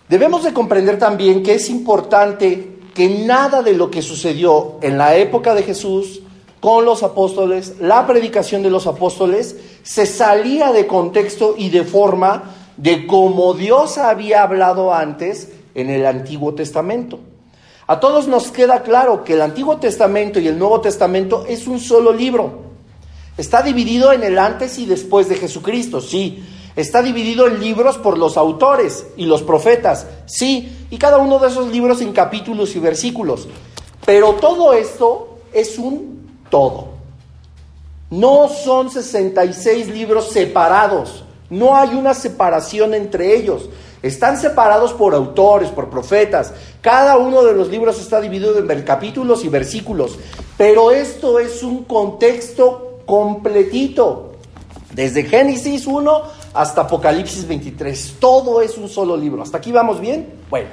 [0.09, 5.15] Debemos de comprender también que es importante que nada de lo que sucedió en la
[5.15, 6.23] época de Jesús
[6.61, 12.55] con los apóstoles, la predicación de los apóstoles, se salía de contexto y de forma
[12.77, 17.21] de como Dios había hablado antes en el Antiguo Testamento.
[17.87, 21.81] A todos nos queda claro que el Antiguo Testamento y el Nuevo Testamento es un
[21.81, 22.69] solo libro.
[23.39, 26.45] Está dividido en el antes y después de Jesucristo, sí.
[26.77, 30.87] Está dividido en libros por los autores y los profetas, sí.
[30.91, 33.49] Y cada uno de esos libros en capítulos y versículos.
[34.05, 36.89] Pero todo esto es un todo.
[38.11, 41.25] No son 66 libros separados.
[41.51, 43.69] No hay una separación entre ellos.
[44.03, 46.53] Están separados por autores, por profetas.
[46.81, 50.19] Cada uno de los libros está dividido en capítulos y versículos.
[50.57, 54.33] Pero esto es un contexto completito.
[54.95, 56.23] Desde Génesis 1
[56.55, 58.17] hasta Apocalipsis 23.
[58.19, 59.43] Todo es un solo libro.
[59.43, 60.33] ¿Hasta aquí vamos bien?
[60.49, 60.69] Bueno.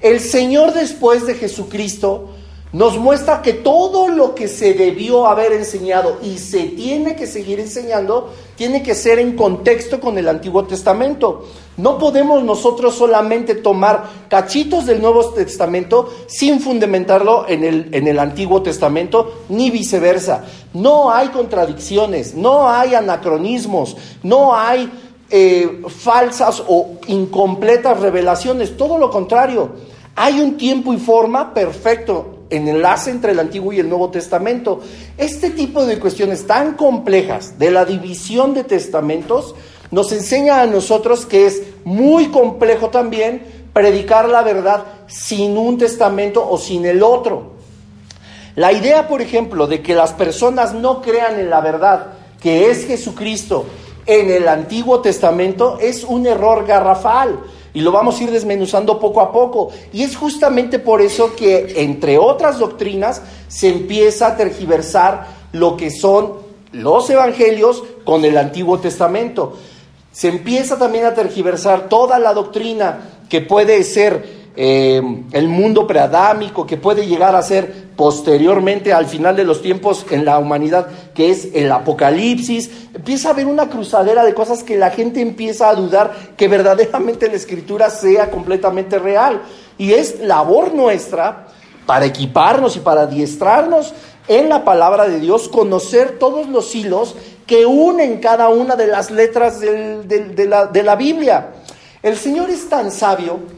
[0.00, 2.28] El Señor después de Jesucristo
[2.76, 7.58] nos muestra que todo lo que se debió haber enseñado y se tiene que seguir
[7.58, 11.46] enseñando, tiene que ser en contexto con el Antiguo Testamento.
[11.78, 18.18] No podemos nosotros solamente tomar cachitos del Nuevo Testamento sin fundamentarlo en el, en el
[18.18, 20.44] Antiguo Testamento, ni viceversa.
[20.74, 24.92] No hay contradicciones, no hay anacronismos, no hay
[25.30, 29.70] eh, falsas o incompletas revelaciones, todo lo contrario.
[30.14, 34.80] Hay un tiempo y forma perfecto en enlace entre el Antiguo y el Nuevo Testamento.
[35.18, 39.54] Este tipo de cuestiones tan complejas de la división de testamentos
[39.90, 46.48] nos enseña a nosotros que es muy complejo también predicar la verdad sin un testamento
[46.48, 47.56] o sin el otro.
[48.54, 52.06] La idea, por ejemplo, de que las personas no crean en la verdad
[52.40, 53.66] que es Jesucristo
[54.06, 57.40] en el Antiguo Testamento es un error garrafal.
[57.76, 59.68] Y lo vamos a ir desmenuzando poco a poco.
[59.92, 65.90] Y es justamente por eso que, entre otras doctrinas, se empieza a tergiversar lo que
[65.90, 66.32] son
[66.72, 69.58] los evangelios con el Antiguo Testamento.
[70.10, 76.66] Se empieza también a tergiversar toda la doctrina que puede ser eh, el mundo preadámico,
[76.66, 81.30] que puede llegar a ser posteriormente al final de los tiempos en la humanidad, que
[81.30, 82.70] es el apocalipsis.
[82.94, 87.28] Empieza a haber una cruzadera de cosas que la gente empieza a dudar que verdaderamente
[87.28, 89.42] la escritura sea completamente real.
[89.76, 91.48] Y es labor nuestra
[91.84, 93.92] para equiparnos y para adiestrarnos
[94.26, 97.14] en la palabra de Dios, conocer todos los hilos
[97.46, 101.50] que unen cada una de las letras de, la, de la Biblia.
[102.02, 103.55] El Señor es tan sabio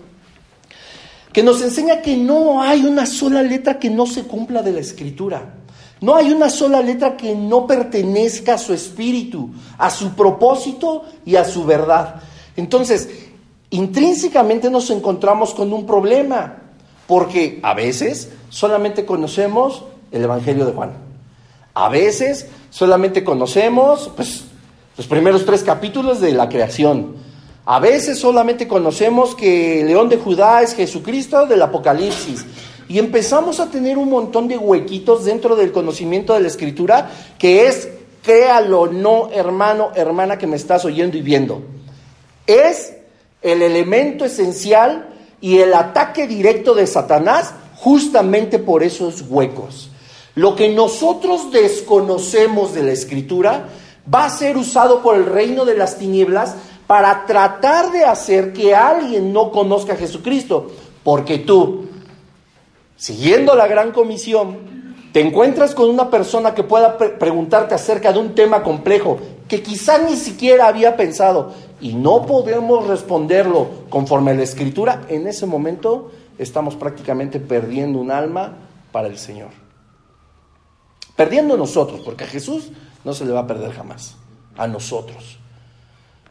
[1.33, 4.81] que nos enseña que no hay una sola letra que no se cumpla de la
[4.81, 5.55] escritura.
[6.01, 11.37] No hay una sola letra que no pertenezca a su espíritu, a su propósito y
[11.37, 12.23] a su verdad.
[12.57, 13.09] Entonces,
[13.71, 16.63] intrínsecamente nos encontramos con un problema,
[17.07, 20.93] porque a veces solamente conocemos el Evangelio de Juan.
[21.75, 24.45] A veces solamente conocemos pues,
[24.97, 27.17] los primeros tres capítulos de la creación.
[27.71, 32.47] A veces solamente conocemos que el león de Judá es Jesucristo del Apocalipsis.
[32.89, 37.67] Y empezamos a tener un montón de huequitos dentro del conocimiento de la escritura que
[37.67, 37.91] es,
[38.23, 41.61] créalo no, hermano, hermana que me estás oyendo y viendo.
[42.47, 42.95] Es
[43.43, 45.11] el elemento esencial
[45.43, 49.91] y el ataque directo de Satanás justamente por esos huecos.
[50.35, 53.69] Lo que nosotros desconocemos de la escritura
[54.13, 56.55] va a ser usado por el reino de las tinieblas
[56.89, 60.73] para tratar de hacer que alguien no conozca a Jesucristo.
[61.05, 61.85] Porque tú,
[62.97, 64.57] siguiendo la gran comisión,
[65.13, 69.99] te encuentras con una persona que pueda preguntarte acerca de un tema complejo que quizá
[69.99, 76.11] ni siquiera había pensado y no podemos responderlo conforme a la escritura, en ese momento
[76.39, 78.57] estamos prácticamente perdiendo un alma
[78.93, 79.51] para el Señor.
[81.17, 82.71] Perdiendo nosotros, porque a Jesús
[83.05, 84.17] no se le va a perder jamás,
[84.57, 85.38] a nosotros.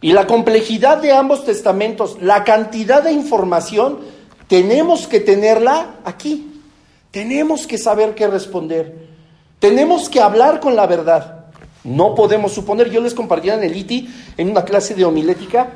[0.02, 4.00] Y la complejidad de ambos testamentos, la cantidad de información,
[4.48, 6.62] tenemos que tenerla aquí.
[7.12, 9.08] Tenemos que saber qué responder.
[9.60, 11.46] Tenemos que hablar con la verdad.
[11.84, 15.70] No podemos suponer, yo les compartía en el ITI, en una clase de homilética,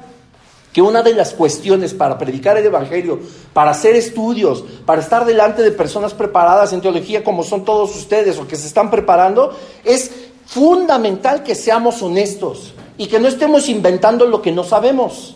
[0.72, 3.20] que una de las cuestiones para predicar el Evangelio,
[3.54, 8.38] para hacer estudios, para estar delante de personas preparadas en teología como son todos ustedes
[8.38, 10.12] o que se están preparando, es
[10.46, 15.36] fundamental que seamos honestos y que no estemos inventando lo que no sabemos,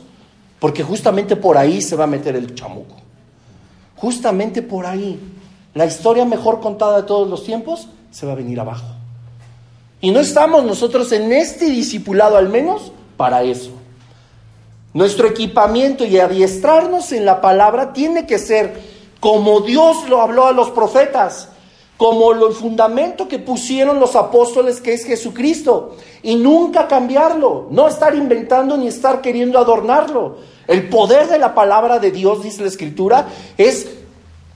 [0.60, 2.96] porque justamente por ahí se va a meter el chamuco.
[3.96, 5.20] Justamente por ahí.
[5.74, 8.86] La historia mejor contada de todos los tiempos se va a venir abajo.
[10.00, 13.72] Y no estamos nosotros en este discipulado al menos para eso.
[14.94, 18.80] Nuestro equipamiento y adiestrarnos en la palabra tiene que ser
[19.20, 21.50] como Dios lo habló a los profetas,
[21.98, 28.16] como el fundamento que pusieron los apóstoles que es Jesucristo, y nunca cambiarlo, no estar
[28.16, 30.38] inventando ni estar queriendo adornarlo.
[30.68, 33.28] El poder de la palabra de Dios, dice la Escritura,
[33.58, 33.88] es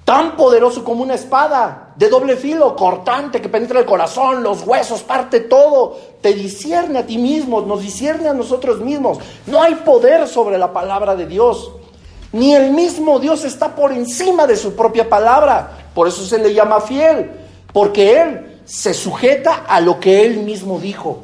[0.03, 5.03] tan poderoso como una espada de doble filo, cortante, que penetra el corazón, los huesos,
[5.03, 9.19] parte todo, te discierne a ti mismo, nos discierne a nosotros mismos.
[9.45, 11.71] No hay poder sobre la palabra de Dios.
[12.31, 15.88] Ni el mismo Dios está por encima de su propia palabra.
[15.99, 17.29] Por eso se le llama fiel.
[17.73, 21.23] Porque Él se sujeta a lo que Él mismo dijo.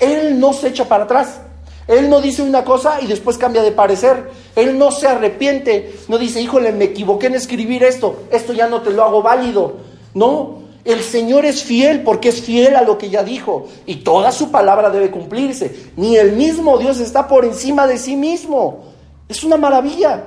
[0.00, 1.40] Él no se echa para atrás.
[1.86, 4.28] Él no dice una cosa y después cambia de parecer.
[4.56, 5.94] Él no se arrepiente.
[6.08, 8.24] No dice, híjole, me equivoqué en escribir esto.
[8.32, 9.76] Esto ya no te lo hago válido.
[10.14, 13.68] No, el Señor es fiel porque es fiel a lo que ya dijo.
[13.86, 15.92] Y toda su palabra debe cumplirse.
[15.94, 18.82] Ni el mismo Dios está por encima de sí mismo.
[19.28, 20.24] Es una maravilla.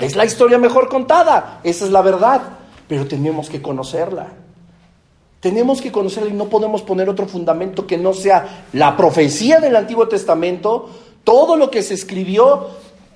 [0.00, 2.40] Es la historia mejor contada, esa es la verdad,
[2.88, 4.32] pero tenemos que conocerla.
[5.40, 9.74] Tenemos que conocerla y no podemos poner otro fundamento que no sea la profecía del
[9.74, 10.88] Antiguo Testamento,
[11.24, 12.68] todo lo que se escribió,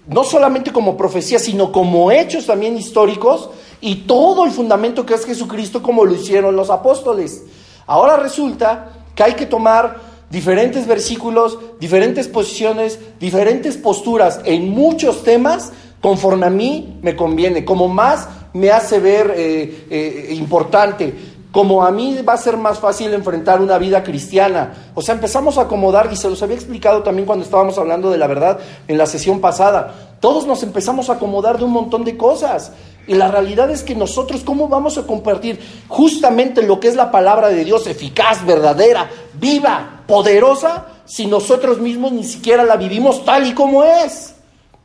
[0.08, 3.50] no solamente como profecía, sino como hechos también históricos,
[3.80, 7.44] y todo el fundamento que es Jesucristo como lo hicieron los apóstoles.
[7.86, 10.00] Ahora resulta que hay que tomar
[10.30, 15.72] diferentes versículos, diferentes posiciones, diferentes posturas en muchos temas
[16.06, 21.12] conforme a mí me conviene, como más me hace ver eh, eh, importante,
[21.50, 24.92] como a mí va a ser más fácil enfrentar una vida cristiana.
[24.94, 28.18] O sea, empezamos a acomodar, y se los había explicado también cuando estábamos hablando de
[28.18, 32.16] la verdad en la sesión pasada, todos nos empezamos a acomodar de un montón de
[32.16, 32.70] cosas.
[33.08, 37.10] Y la realidad es que nosotros, ¿cómo vamos a compartir justamente lo que es la
[37.10, 43.44] palabra de Dios, eficaz, verdadera, viva, poderosa, si nosotros mismos ni siquiera la vivimos tal
[43.44, 44.36] y como es?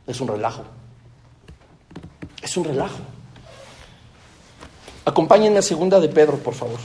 [0.04, 0.81] Es un relajo.
[2.42, 2.98] Es un relajo.
[5.04, 6.78] Acompáñenme a segunda de Pedro, por favor.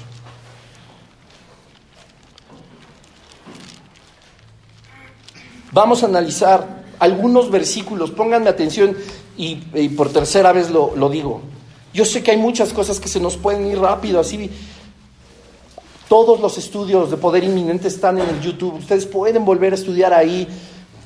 [5.72, 8.96] Vamos a analizar algunos versículos, pónganme atención
[9.38, 9.56] y,
[9.90, 11.42] por tercera vez lo, lo, digo.
[11.94, 14.50] Yo sé que hay muchas cosas que se nos pueden ir rápido, así.
[16.10, 20.14] Todos los estudios de poder inminente están en el YouTube, ustedes pueden volver a estudiar
[20.14, 20.48] ahí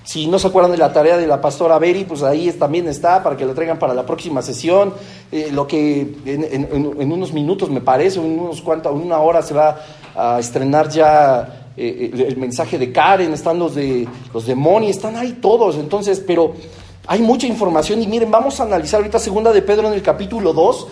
[0.04, 3.22] si no se acuerdan de la tarea de la pastora Beri, pues ahí también está
[3.22, 4.94] para que la traigan para la próxima sesión.
[5.32, 9.80] Eh, lo que en, unos minutos, me parece, en unos cuantos, una hora se va
[10.16, 15.34] a estrenar ya eh, el mensaje de Karen, están los de los demonios, están ahí
[15.34, 15.76] todos.
[15.76, 16.54] Entonces, pero
[17.08, 20.54] Hay mucha información y miren, vamos a analizar ahorita segunda de Pedro en el capítulo
[20.54, 20.88] 2,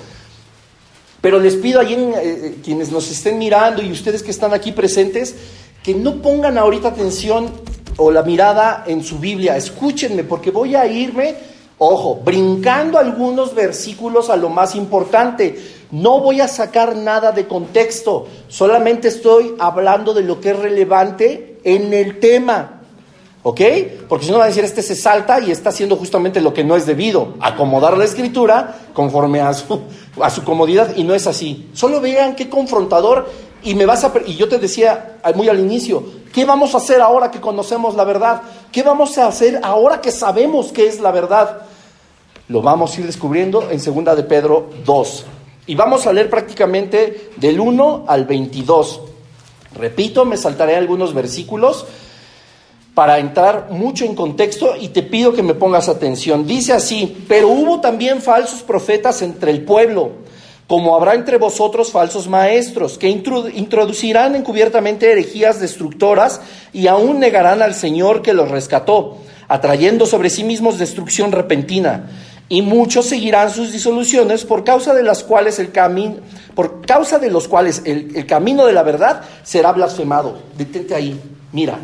[1.22, 4.72] pero les pido ahí en, eh, quienes nos estén mirando y ustedes que están aquí
[4.72, 5.36] presentes,
[5.84, 7.52] que no pongan ahorita atención
[8.00, 11.36] o la mirada en su Biblia, escúchenme porque voy a irme,
[11.78, 15.60] ojo, brincando algunos versículos a lo más importante.
[15.92, 21.60] No voy a sacar nada de contexto, solamente estoy hablando de lo que es relevante
[21.64, 22.76] en el tema.
[23.42, 23.62] ¿Ok?
[24.10, 26.64] Porque si no va a decir, este se salta y está haciendo justamente lo que
[26.64, 29.80] no es debido, acomodar la escritura conforme a su,
[30.22, 31.70] a su comodidad y no es así.
[31.74, 33.28] Solo vean qué confrontador
[33.64, 36.04] y me vas a y yo te decía muy al inicio,
[36.34, 38.42] ¿qué vamos a hacer ahora que conocemos la verdad?
[38.72, 41.62] ¿Qué vamos a hacer ahora que sabemos qué es la verdad?
[42.48, 45.26] Lo vamos a ir descubriendo en segunda de Pedro 2.
[45.68, 49.02] Y vamos a leer prácticamente del 1 al 22.
[49.76, 51.86] Repito, me saltaré algunos versículos
[52.96, 56.46] para entrar mucho en contexto y te pido que me pongas atención.
[56.46, 60.12] Dice así, pero hubo también falsos profetas entre el pueblo,
[60.70, 66.42] como habrá entre vosotros falsos maestros, que introducirán encubiertamente herejías destructoras
[66.72, 69.18] y aún negarán al Señor que los rescató,
[69.48, 72.12] atrayendo sobre sí mismos destrucción repentina
[72.50, 76.18] y muchos seguirán sus disoluciones por causa de las cuales el camino
[76.54, 80.38] por causa de los cuales el, camino de la verdad será blasfemado.
[80.56, 81.20] Detente ahí,
[81.52, 81.80] mira.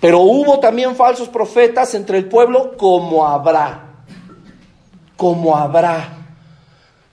[0.00, 3.96] Pero hubo también falsos profetas entre el pueblo como habrá.
[5.18, 6.23] Como habrá.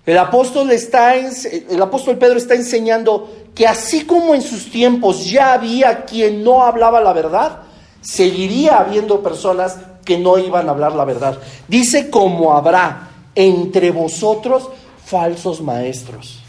[0.06, 5.54] El apóstol está el apóstol Pedro está enseñando que así como en sus tiempos ya
[5.54, 7.60] había quien no hablaba la verdad,
[8.02, 11.38] seguiría habiendo personas que no iban a hablar la verdad.
[11.68, 14.70] Dice como habrá entre vosotros
[15.06, 16.39] falsos maestros.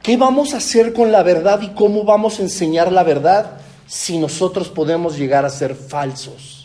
[0.00, 4.18] ¿Qué vamos a hacer con la verdad y cómo vamos a enseñar la verdad si
[4.18, 6.55] nosotros podemos llegar a ser falsos?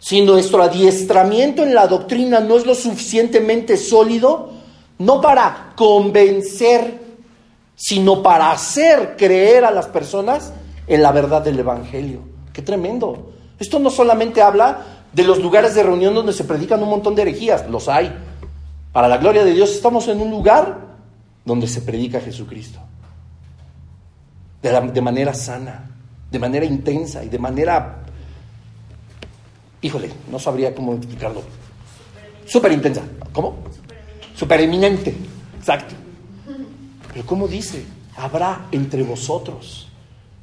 [0.00, 4.50] Si nuestro adiestramiento en la doctrina no es lo suficientemente sólido,
[4.98, 6.98] no para convencer,
[7.76, 10.54] sino para hacer creer a las personas
[10.86, 12.22] en la verdad del Evangelio.
[12.52, 13.32] Qué tremendo.
[13.58, 17.22] Esto no solamente habla de los lugares de reunión donde se predican un montón de
[17.22, 18.10] herejías, los hay.
[18.92, 20.78] Para la gloria de Dios estamos en un lugar
[21.44, 22.80] donde se predica Jesucristo.
[24.62, 25.90] De, de manera sana,
[26.30, 27.99] de manera intensa y de manera...
[29.82, 31.42] Híjole, no sabría cómo explicarlo.
[32.46, 33.02] Súper intensa.
[33.32, 33.56] ¿Cómo?
[34.34, 35.14] Súper eminente.
[35.58, 35.94] Exacto.
[37.12, 37.84] Pero ¿cómo dice?
[38.16, 39.88] Habrá entre vosotros.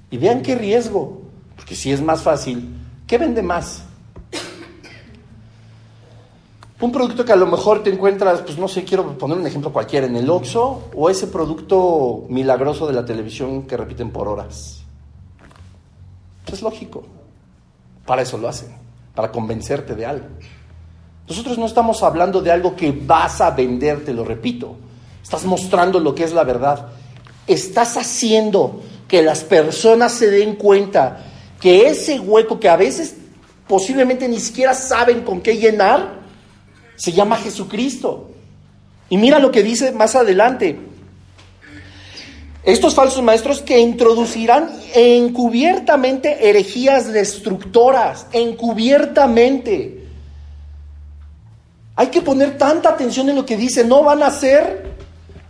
[0.10, 1.22] Y vean qué riesgo.
[1.56, 2.70] Porque si es más fácil,
[3.06, 3.84] ¿qué vende más?
[6.80, 9.74] Un producto que a lo mejor te encuentras, pues no sé, quiero poner un ejemplo
[9.74, 14.84] cualquiera, en el Oxxo o ese producto milagroso de la televisión que repiten por horas.
[16.52, 17.04] Es lógico.
[18.06, 18.70] Para eso lo hacen,
[19.18, 20.28] para convencerte de algo.
[21.28, 24.76] Nosotros no estamos hablando de algo que vas a vender, te lo repito.
[25.24, 26.90] Estás mostrando lo que es la verdad.
[27.48, 31.26] Estás haciendo que las personas se den cuenta
[31.60, 33.16] que ese hueco que a veces
[33.68, 36.20] posiblemente ni siquiera saben con qué llenar,
[36.96, 38.30] se llama Jesucristo.
[39.10, 40.80] Y mira lo que dice más adelante.
[42.68, 50.06] Estos falsos maestros que introducirán encubiertamente herejías destructoras, encubiertamente.
[51.96, 54.86] Hay que poner tanta atención en lo que dice, no van a ser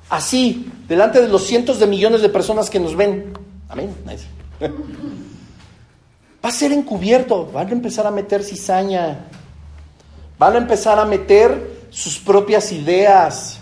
[0.10, 3.34] así, delante de los cientos de millones de personas que nos ven.
[3.68, 3.96] Amén.
[6.46, 9.26] Va a ser encubierto, van a empezar a meter cizaña,
[10.38, 13.60] van a empezar a meter sus propias ideas.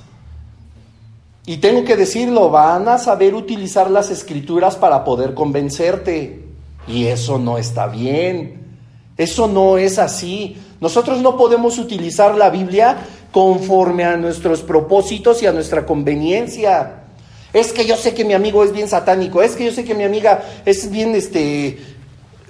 [1.45, 6.43] Y tengo que decirlo, van a saber utilizar las escrituras para poder convencerte.
[6.87, 8.65] Y eso no está bien.
[9.17, 10.57] Eso no es así.
[10.81, 12.97] Nosotros no podemos utilizar la Biblia
[13.31, 17.03] conforme a nuestros propósitos y a nuestra conveniencia.
[17.53, 19.95] Es que yo sé que mi amigo es bien satánico, es que yo sé que
[19.95, 21.77] mi amiga es bien este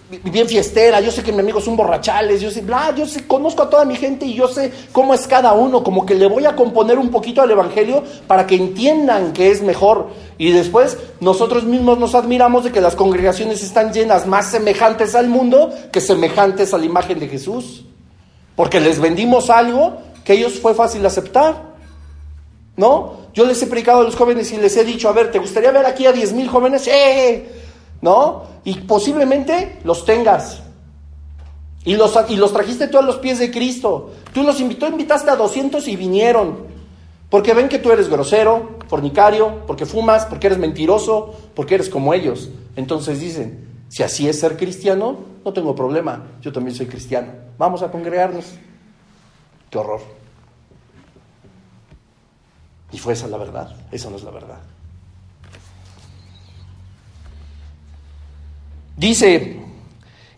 [0.09, 3.63] bien fiestera, yo sé que mi amigo son borrachales, yo sé, bla, yo sé, conozco
[3.63, 6.45] a toda mi gente y yo sé cómo es cada uno, como que le voy
[6.45, 10.09] a componer un poquito al Evangelio para que entiendan que es mejor.
[10.37, 15.27] Y después nosotros mismos nos admiramos de que las congregaciones están llenas más semejantes al
[15.27, 17.85] mundo que semejantes a la imagen de Jesús.
[18.55, 21.75] Porque les vendimos algo que ellos fue fácil aceptar.
[22.77, 23.25] ¿No?
[23.33, 25.71] Yo les he predicado a los jóvenes y les he dicho, a ver, ¿te gustaría
[25.71, 26.87] ver aquí a diez mil jóvenes?
[26.87, 27.64] ¡Eh!
[28.05, 28.43] ¿No?
[28.63, 30.61] Y posiblemente los tengas.
[31.83, 34.11] Y los, y los trajiste tú a los pies de Cristo.
[34.31, 36.67] Tú los invitó, invitaste a 200 y vinieron.
[37.31, 42.13] Porque ven que tú eres grosero, fornicario, porque fumas, porque eres mentiroso, porque eres como
[42.13, 42.49] ellos.
[42.75, 46.27] Entonces dicen, Si así es ser cristiano, no tengo problema.
[46.41, 47.31] Yo también soy cristiano.
[47.57, 48.45] Vamos a congregarnos.
[49.71, 50.01] Qué horror.
[52.91, 53.75] Y fue esa la verdad.
[53.91, 54.74] Esa no es la verdad.
[58.97, 59.59] Dice,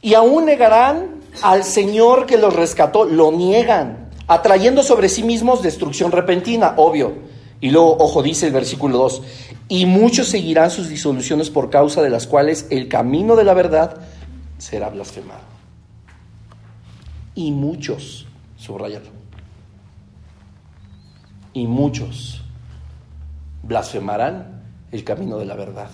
[0.01, 6.11] y aún negarán al Señor que los rescató, lo niegan, atrayendo sobre sí mismos destrucción
[6.11, 7.13] repentina, obvio.
[7.59, 9.21] Y luego, ojo, dice el versículo 2,
[9.69, 13.97] y muchos seguirán sus disoluciones por causa de las cuales el camino de la verdad
[14.57, 15.41] será blasfemado.
[17.35, 18.27] Y muchos,
[18.57, 19.09] subrayalo,
[21.53, 22.41] y muchos
[23.63, 25.89] blasfemarán el camino de la verdad.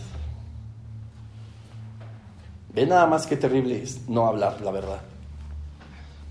[2.73, 5.01] Ve nada más qué terrible es no hablar la verdad.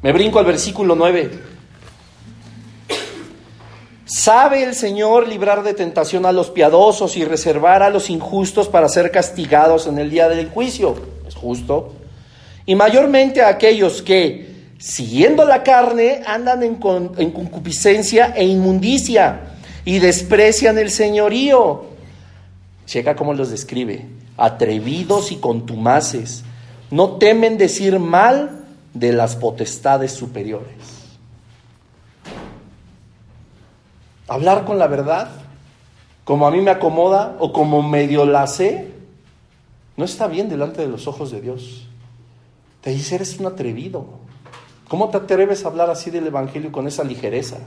[0.03, 1.31] Me brinco al versículo 9.
[4.05, 8.89] ¿Sabe el Señor librar de tentación a los piadosos y reservar a los injustos para
[8.89, 10.97] ser castigados en el día del juicio?
[11.27, 11.95] Es justo.
[12.67, 16.79] Y mayormente a aquellos que, siguiendo la carne, andan en,
[17.17, 19.41] en concupiscencia e inmundicia
[19.85, 21.85] y desprecian el señorío.
[22.87, 24.05] Checa cómo los describe.
[24.37, 26.45] Atrevidos y contumaces.
[26.91, 28.65] No temen decir mal
[28.95, 30.77] de las potestades superiores.
[34.29, 35.29] Hablar con la verdad,
[36.25, 38.93] como a mí me acomoda o como medio la sé,
[39.97, 41.87] no está bien delante de los ojos de Dios.
[42.81, 44.07] Te dice, eres un atrevido.
[44.89, 47.59] ¿Cómo te atreves a hablar así del Evangelio con esa ligereza?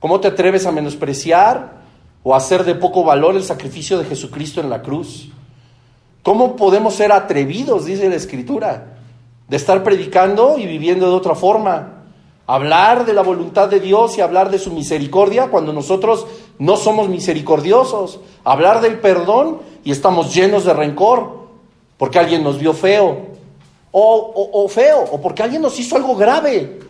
[0.00, 1.82] ¿Cómo te atreves a menospreciar
[2.22, 5.30] o a hacer de poco valor el sacrificio de Jesucristo en la cruz?
[6.22, 8.96] ¿Cómo podemos ser atrevidos, dice la Escritura,
[9.48, 12.04] de estar predicando y viviendo de otra forma?
[12.46, 16.26] Hablar de la voluntad de Dios y hablar de su misericordia cuando nosotros
[16.58, 18.20] no somos misericordiosos.
[18.44, 21.42] Hablar del perdón y estamos llenos de rencor
[21.98, 23.32] porque alguien nos vio feo.
[23.90, 26.80] O, o feo, o porque alguien nos hizo algo grave.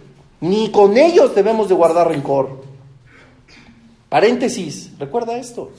[0.40, 2.62] Ni con ellos debemos de guardar rencor.
[4.08, 5.70] Paréntesis, recuerda esto.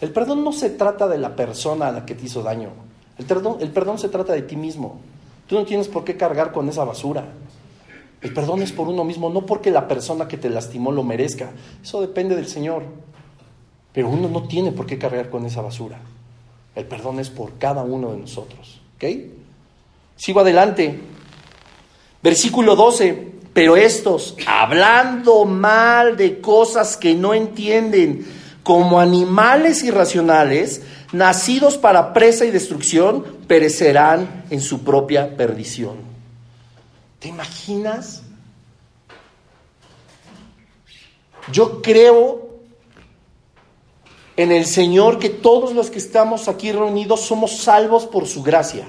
[0.00, 2.85] El perdón no se trata de la persona a la que te hizo daño.
[3.18, 5.00] El perdón, el perdón se trata de ti mismo.
[5.46, 7.24] Tú no tienes por qué cargar con esa basura.
[8.20, 11.50] El perdón es por uno mismo, no porque la persona que te lastimó lo merezca.
[11.82, 12.82] Eso depende del Señor.
[13.92, 15.98] Pero uno no tiene por qué cargar con esa basura.
[16.74, 18.80] El perdón es por cada uno de nosotros.
[18.96, 19.04] ¿Ok?
[20.16, 21.00] Sigo adelante.
[22.22, 23.32] Versículo 12.
[23.54, 28.26] Pero estos, hablando mal de cosas que no entienden,
[28.62, 30.82] como animales irracionales,
[31.16, 35.96] nacidos para presa y destrucción, perecerán en su propia perdición.
[37.18, 38.22] ¿Te imaginas?
[41.52, 42.46] Yo creo
[44.36, 48.86] en el Señor que todos los que estamos aquí reunidos somos salvos por su gracia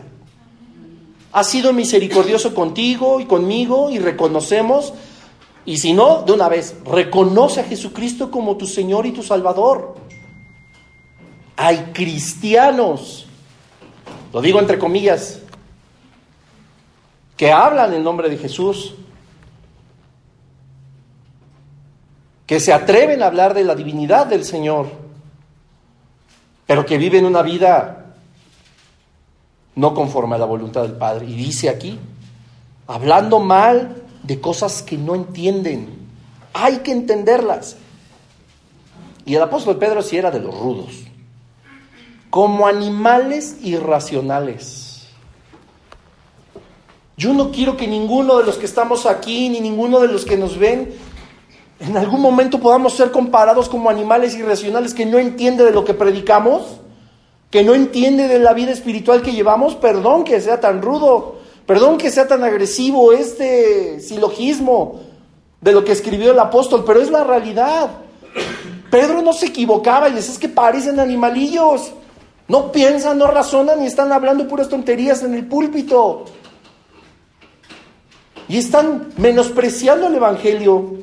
[1.32, 4.93] ha sido misericordioso contigo y conmigo y reconocemos,
[5.65, 9.95] y si no, de una vez, reconoce a Jesucristo como tu Señor y tu Salvador.
[11.58, 13.28] Hay cristianos,
[14.32, 15.39] lo digo entre comillas,
[17.36, 18.95] que hablan en nombre de Jesús,
[22.45, 24.89] que se atreven a hablar de la divinidad del Señor,
[26.66, 28.14] pero que viven una vida
[29.76, 31.26] no conforme a la voluntad del Padre.
[31.26, 31.99] Y dice aquí,
[32.88, 35.89] hablando mal de cosas que no entienden.
[36.53, 37.78] Hay que entenderlas.
[39.26, 41.07] Y el apóstol Pedro sí era de los rudos.
[42.38, 45.07] Como animales irracionales.
[47.17, 50.38] Yo no quiero que ninguno de los que estamos aquí, ni ninguno de los que
[50.38, 50.93] nos ven,
[51.79, 55.95] en algún momento podamos ser comparados como animales irracionales que no entiende de lo que
[55.95, 56.61] predicamos
[57.49, 61.97] que no entiende de la vida espiritual que llevamos, perdón que sea tan rudo, perdón
[61.97, 64.99] que sea tan agresivo este silogismo
[65.59, 67.89] de lo que escribió el apóstol, pero es la realidad.
[68.91, 71.93] Pedro no se equivocaba y dice, es que parecen animalillos.
[72.48, 76.26] No piensan, no razonan y están hablando puras tonterías en el púlpito.
[78.48, 80.95] Y están menospreciando el Evangelio.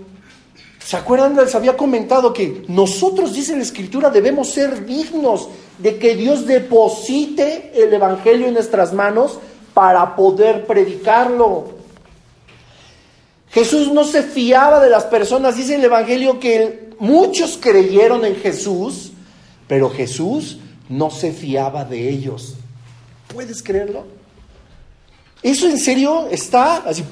[0.78, 1.36] ¿Se acuerdan?
[1.36, 7.72] Les había comentado que nosotros, dice la Escritura, debemos ser dignos de que Dios deposite
[7.74, 9.38] el Evangelio en nuestras manos
[9.74, 11.74] para poder predicarlo.
[13.50, 19.12] Jesús no se fiaba de las personas, dice el Evangelio que muchos creyeron en Jesús,
[19.68, 22.54] pero Jesús no se fiaba de ellos.
[23.32, 24.04] ¿Puedes creerlo?
[25.42, 27.04] Eso en serio está así.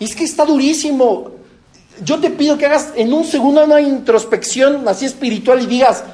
[0.00, 1.32] Es que está durísimo.
[2.04, 6.04] Yo te pido que hagas en un segundo una introspección así espiritual y digas,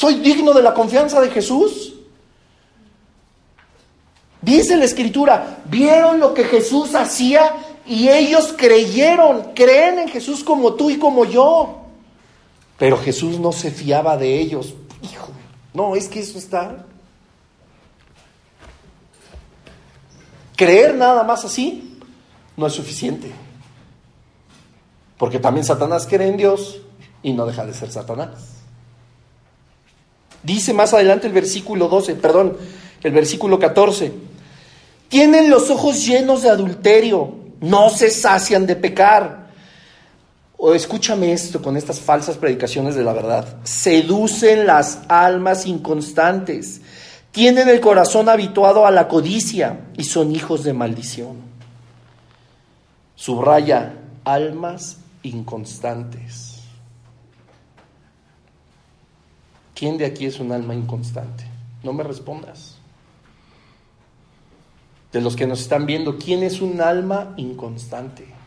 [0.00, 1.92] ¿Soy digno de la confianza de Jesús?
[4.40, 7.52] Dice la escritura, vieron lo que Jesús hacía
[7.84, 11.79] y ellos creyeron, creen en Jesús como tú y como yo.
[12.80, 14.74] Pero Jesús no se fiaba de ellos.
[15.02, 15.30] Hijo,
[15.74, 16.86] no, es que eso está.
[20.56, 21.98] Creer nada más así
[22.56, 23.30] no es suficiente.
[25.18, 26.80] Porque también Satanás cree en Dios
[27.22, 28.30] y no deja de ser Satanás.
[30.42, 32.56] Dice más adelante el versículo 12, perdón,
[33.02, 34.10] el versículo 14.
[35.10, 39.39] Tienen los ojos llenos de adulterio, no se sacian de pecar.
[40.62, 43.56] O escúchame esto con estas falsas predicaciones de la verdad.
[43.64, 46.82] Seducen las almas inconstantes.
[47.30, 51.38] Tienen el corazón habituado a la codicia y son hijos de maldición.
[53.14, 56.60] Subraya almas inconstantes.
[59.74, 61.44] ¿Quién de aquí es un alma inconstante?
[61.82, 62.76] No me respondas.
[65.10, 68.39] De los que nos están viendo, ¿quién es un alma inconstante?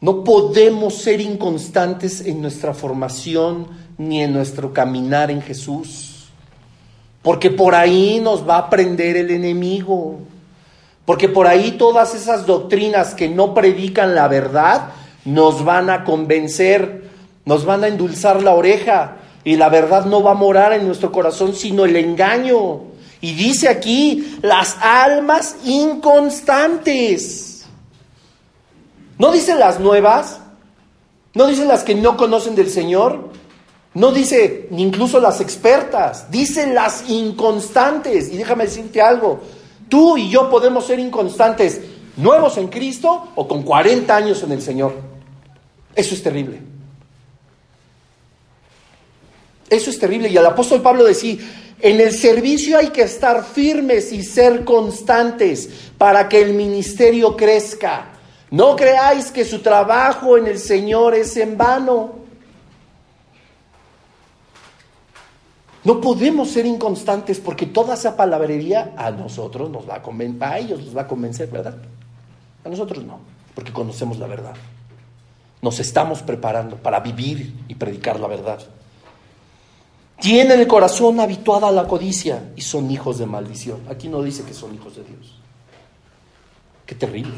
[0.00, 3.66] No podemos ser inconstantes en nuestra formación
[3.98, 6.28] ni en nuestro caminar en Jesús,
[7.22, 10.20] porque por ahí nos va a prender el enemigo.
[11.04, 14.90] Porque por ahí todas esas doctrinas que no predican la verdad
[15.24, 17.08] nos van a convencer,
[17.46, 21.10] nos van a endulzar la oreja y la verdad no va a morar en nuestro
[21.10, 22.82] corazón sino el engaño.
[23.22, 27.57] Y dice aquí, las almas inconstantes.
[29.18, 30.40] No dice las nuevas,
[31.34, 33.30] no dice las que no conocen del Señor,
[33.94, 38.32] no dice incluso las expertas, dice las inconstantes.
[38.32, 39.40] Y déjame decirte algo,
[39.88, 41.80] Tú y yo podemos ser inconstantes,
[42.16, 44.94] nuevos en Cristo o con 40 años en el Señor.
[45.94, 46.60] Eso es terrible.
[49.70, 50.28] Eso es terrible.
[50.28, 51.36] Y el apóstol Pablo decía,
[51.80, 58.12] en el servicio hay que estar firmes y ser constantes para que el ministerio crezca.
[58.50, 62.18] No creáis que su trabajo en el Señor es en vano.
[65.84, 70.58] No podemos ser inconstantes porque toda esa palabrería a nosotros nos va a convencer, a
[70.58, 71.76] ellos nos va a convencer, ¿verdad?
[72.64, 73.20] A nosotros no,
[73.54, 74.54] porque conocemos la verdad.
[75.62, 78.60] Nos estamos preparando para vivir y predicar la verdad.
[80.20, 83.80] Tienen el corazón habituado a la codicia y son hijos de maldición.
[83.88, 85.38] Aquí no dice que son hijos de Dios.
[86.84, 87.34] Qué terrible.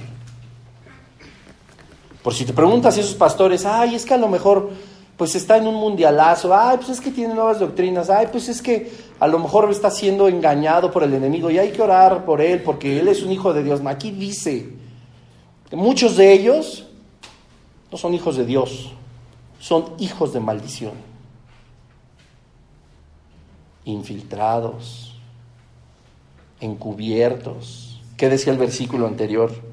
[2.22, 4.70] Por si te preguntas a esos pastores, ay, es que a lo mejor
[5.16, 8.62] pues está en un mundialazo, ay, pues es que tiene nuevas doctrinas, ay, pues es
[8.62, 12.40] que a lo mejor está siendo engañado por el enemigo y hay que orar por
[12.40, 13.82] él porque él es un hijo de Dios.
[13.84, 14.70] Aquí dice
[15.68, 16.86] que muchos de ellos
[17.92, 18.92] no son hijos de Dios,
[19.58, 20.94] son hijos de maldición,
[23.84, 25.16] infiltrados,
[26.60, 28.00] encubiertos.
[28.16, 29.69] ¿Qué decía el versículo anterior?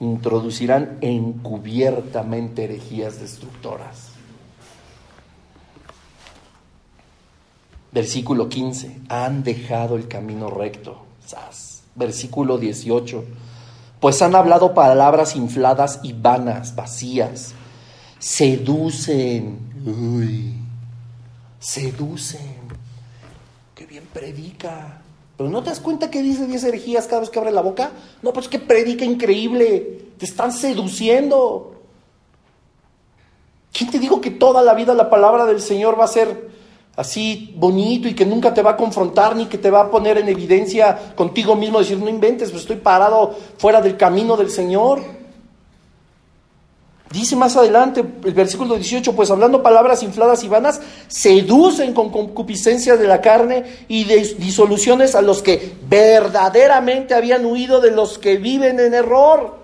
[0.00, 4.10] Introducirán encubiertamente herejías destructoras.
[7.92, 11.04] Versículo 15, han dejado el camino recto.
[11.94, 13.24] Versículo 18,
[14.00, 17.52] pues han hablado palabras infladas y vanas, vacías.
[18.18, 20.54] Seducen, uy,
[21.58, 22.60] seducen.
[23.74, 24.99] Qué bien predica.
[25.40, 27.92] Pero no te das cuenta que dice 10 herejías cada vez que abre la boca.
[28.20, 30.10] No, pues que predica increíble.
[30.18, 31.80] Te están seduciendo.
[33.72, 36.50] ¿Quién te dijo que toda la vida la palabra del Señor va a ser
[36.94, 40.18] así bonito y que nunca te va a confrontar ni que te va a poner
[40.18, 45.00] en evidencia contigo mismo, decir, no inventes, pues estoy parado fuera del camino del Señor.
[47.10, 52.96] Dice más adelante el versículo 18, pues hablando palabras infladas y vanas, seducen con concupiscencia
[52.96, 58.78] de la carne y disoluciones a los que verdaderamente habían huido de los que viven
[58.78, 59.58] en error.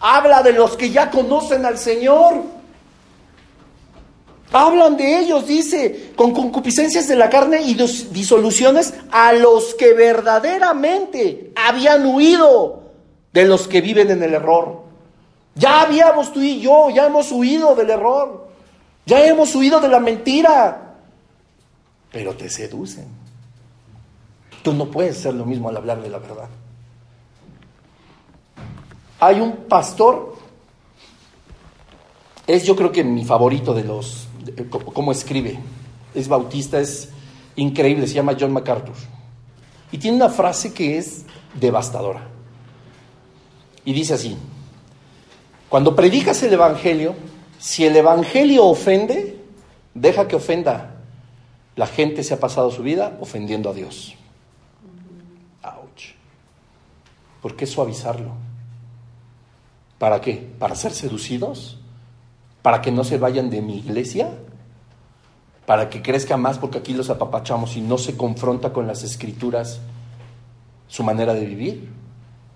[0.00, 2.42] Habla de los que ya conocen al Señor.
[4.50, 7.74] Hablan de ellos, dice, con concupiscencias de la carne y
[8.10, 12.82] disoluciones a los que verdaderamente habían huido
[13.32, 14.87] de los que viven en el error.
[15.58, 18.48] Ya habíamos tú y yo, ya hemos huido del error,
[19.04, 20.94] ya hemos huido de la mentira,
[22.12, 23.08] pero te seducen.
[24.62, 26.48] Tú no puedes ser lo mismo al hablar de la verdad.
[29.18, 30.36] Hay un pastor,
[32.46, 34.28] es yo creo que mi favorito de los
[34.70, 35.58] cómo escribe.
[36.14, 37.08] Es bautista, es
[37.56, 38.94] increíble, se llama John MacArthur.
[39.90, 41.24] Y tiene una frase que es
[41.58, 42.28] devastadora.
[43.84, 44.36] Y dice así,
[45.68, 47.14] cuando predicas el Evangelio,
[47.58, 49.38] si el Evangelio ofende,
[49.94, 50.94] deja que ofenda.
[51.76, 54.18] La gente se ha pasado su vida ofendiendo a Dios.
[57.40, 58.32] ¿Por qué suavizarlo?
[59.98, 60.48] ¿Para qué?
[60.58, 61.78] ¿Para ser seducidos?
[62.62, 64.30] ¿Para que no se vayan de mi iglesia?
[65.66, 69.80] ¿Para que crezca más porque aquí los apapachamos y no se confronta con las escrituras
[70.88, 71.88] su manera de vivir?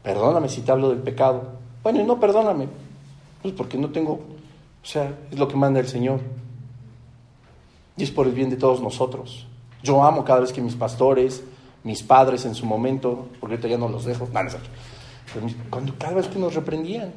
[0.03, 1.43] Perdóname si te hablo del pecado.
[1.83, 2.69] Bueno, y no perdóname,
[3.43, 6.21] pues porque no tengo, o sea, es lo que manda el Señor.
[7.97, 9.47] Y es por el bien de todos nosotros.
[9.83, 11.43] Yo amo cada vez que mis pastores,
[11.83, 14.29] mis padres en su momento, porque ahorita ya no los dejo,
[15.71, 17.13] cuando, cada vez que nos reprendían,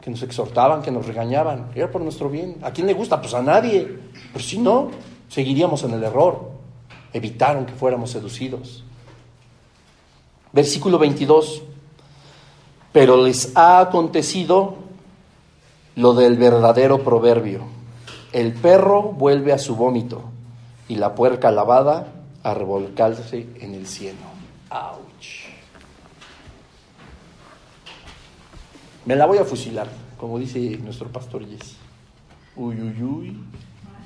[0.00, 2.56] que nos exhortaban, que nos regañaban, era por nuestro bien.
[2.62, 3.20] ¿A quién le gusta?
[3.20, 3.98] Pues a nadie.
[4.32, 4.90] Pero si no,
[5.28, 6.50] seguiríamos en el error.
[7.12, 8.84] Evitaron que fuéramos seducidos.
[10.52, 11.62] Versículo 22.
[12.92, 14.85] Pero les ha acontecido
[15.96, 17.62] lo del verdadero proverbio.
[18.32, 20.22] El perro vuelve a su vómito
[20.88, 24.18] y la puerca lavada a revolcarse en el cielo.
[24.70, 25.06] ¡Auch!
[29.06, 29.88] Me la voy a fusilar,
[30.18, 31.76] como dice nuestro pastor Jesse.
[32.56, 33.38] Uy, uy, uy.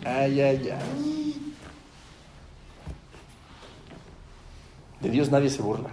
[0.05, 1.53] Ay, ay, ay.
[5.01, 5.91] De Dios nadie se burla.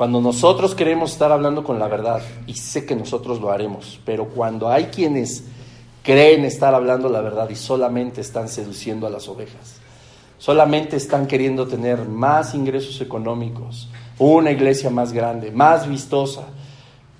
[0.00, 4.28] Cuando nosotros queremos estar hablando con la verdad, y sé que nosotros lo haremos, pero
[4.28, 5.44] cuando hay quienes
[6.02, 9.76] creen estar hablando la verdad y solamente están seduciendo a las ovejas,
[10.38, 16.44] solamente están queriendo tener más ingresos económicos, una iglesia más grande, más vistosa,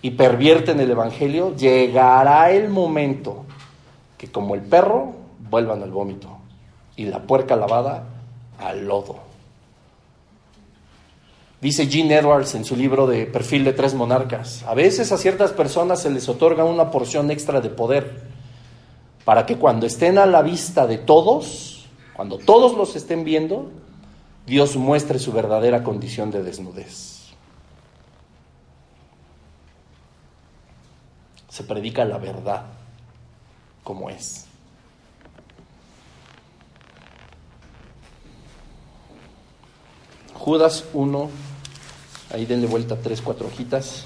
[0.01, 3.45] y pervierten el Evangelio, llegará el momento
[4.17, 5.13] que como el perro
[5.51, 6.31] vuelvan al vómito
[6.97, 8.05] y la puerca lavada
[8.59, 9.30] al lodo.
[11.61, 15.53] Dice Gene Edwards en su libro de Perfil de Tres Monarcas, a veces a ciertas
[15.53, 18.23] personas se les otorga una porción extra de poder
[19.27, 23.71] para que cuando estén a la vista de todos, cuando todos los estén viendo,
[24.47, 27.29] Dios muestre su verdadera condición de desnudez.
[31.51, 32.65] Se predica la verdad
[33.85, 34.47] como es.
[40.35, 41.29] Judas 1,
[42.33, 44.05] ahí denle vuelta tres, cuatro hojitas.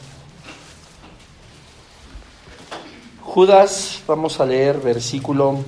[3.23, 5.59] Judas, vamos a leer versículo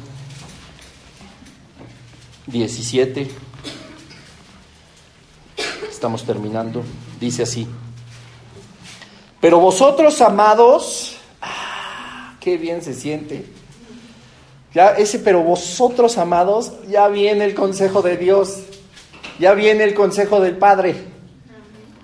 [2.47, 3.29] 17.
[5.91, 6.83] Estamos terminando.
[7.19, 7.67] Dice así.
[9.41, 13.47] Pero vosotros, amados, ah, qué bien se siente.
[14.73, 18.61] Ya ese, pero vosotros, amados, ya viene el consejo de Dios.
[19.39, 21.16] Ya viene el consejo del Padre.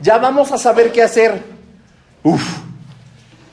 [0.02, 1.42] Ya vamos a saber qué hacer.
[2.24, 2.42] Uf.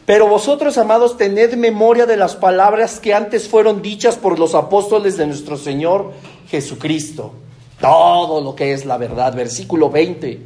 [0.06, 5.18] Pero vosotros, amados, tened memoria de las palabras que antes fueron dichas por los apóstoles
[5.18, 6.14] de nuestro Señor
[6.50, 7.34] Jesucristo.
[7.80, 9.36] Todo lo que es la verdad.
[9.36, 10.42] Versículo 20.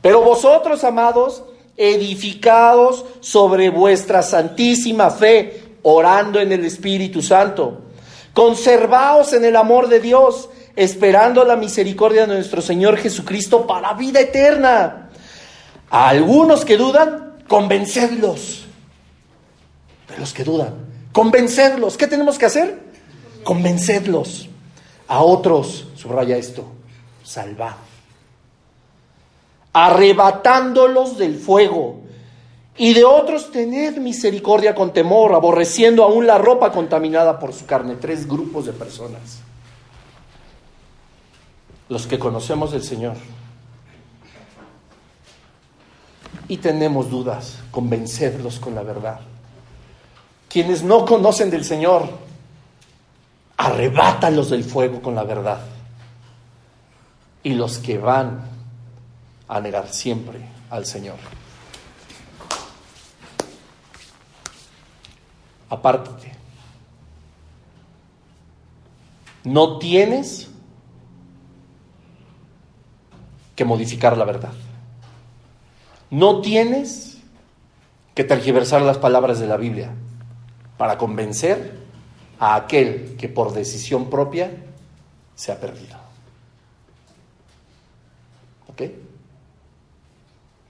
[0.00, 1.42] Pero vosotros, amados,
[1.76, 7.80] edificados sobre vuestra santísima fe, orando en el Espíritu Santo,
[8.32, 14.20] conservaos en el amor de Dios, esperando la misericordia de nuestro Señor Jesucristo para vida
[14.20, 15.10] eterna.
[15.92, 18.64] A algunos que dudan, convencedlos.
[20.08, 20.74] De los que dudan,
[21.12, 21.98] convencedlos.
[21.98, 22.82] ¿Qué tenemos que hacer?
[23.44, 24.48] Convencedlos.
[25.06, 26.64] A otros, subraya esto,
[27.22, 27.74] salvad.
[29.74, 32.00] Arrebatándolos del fuego.
[32.78, 37.96] Y de otros tened misericordia con temor, aborreciendo aún la ropa contaminada por su carne.
[37.96, 39.40] Tres grupos de personas.
[41.90, 43.16] Los que conocemos del Señor.
[46.48, 49.20] Y tenemos dudas, convencerlos con la verdad.
[50.48, 52.08] Quienes no conocen del Señor,
[53.56, 55.60] arrebátalos del fuego con la verdad.
[57.42, 58.42] Y los que van
[59.48, 60.40] a negar siempre
[60.70, 61.16] al Señor.
[65.68, 66.32] Apártate.
[69.44, 70.48] No tienes
[73.56, 74.52] que modificar la verdad.
[76.12, 77.22] No tienes
[78.14, 79.94] que tergiversar las palabras de la Biblia
[80.76, 81.80] para convencer
[82.38, 84.50] a aquel que por decisión propia
[85.34, 85.96] se ha perdido.
[88.68, 88.82] ¿Ok?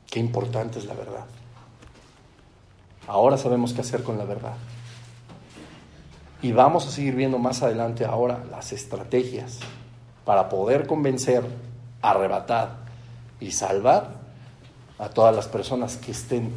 [0.08, 1.24] Qué importante es la verdad.
[3.08, 4.54] Ahora sabemos qué hacer con la verdad.
[6.40, 9.58] Y vamos a seguir viendo más adelante ahora las estrategias
[10.24, 11.44] para poder convencer,
[12.00, 12.76] arrebatar
[13.40, 14.21] y salvar
[15.02, 16.52] a todas las personas que estén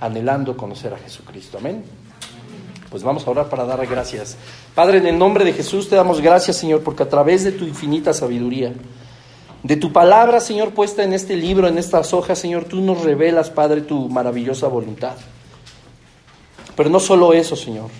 [0.00, 1.58] anhelando conocer a Jesucristo.
[1.58, 1.84] Amén.
[2.88, 4.38] Pues vamos a orar para dar gracias.
[4.74, 7.64] Padre, en el nombre de Jesús te damos gracias, Señor, porque a través de tu
[7.64, 8.72] infinita sabiduría
[9.62, 13.50] De tu palabra, Señor, puesta en este libro, en estas hojas, Señor, tú nos revelas,
[13.50, 15.16] Padre, tu maravillosa voluntad.
[16.74, 17.90] Pero no solo eso, Señor.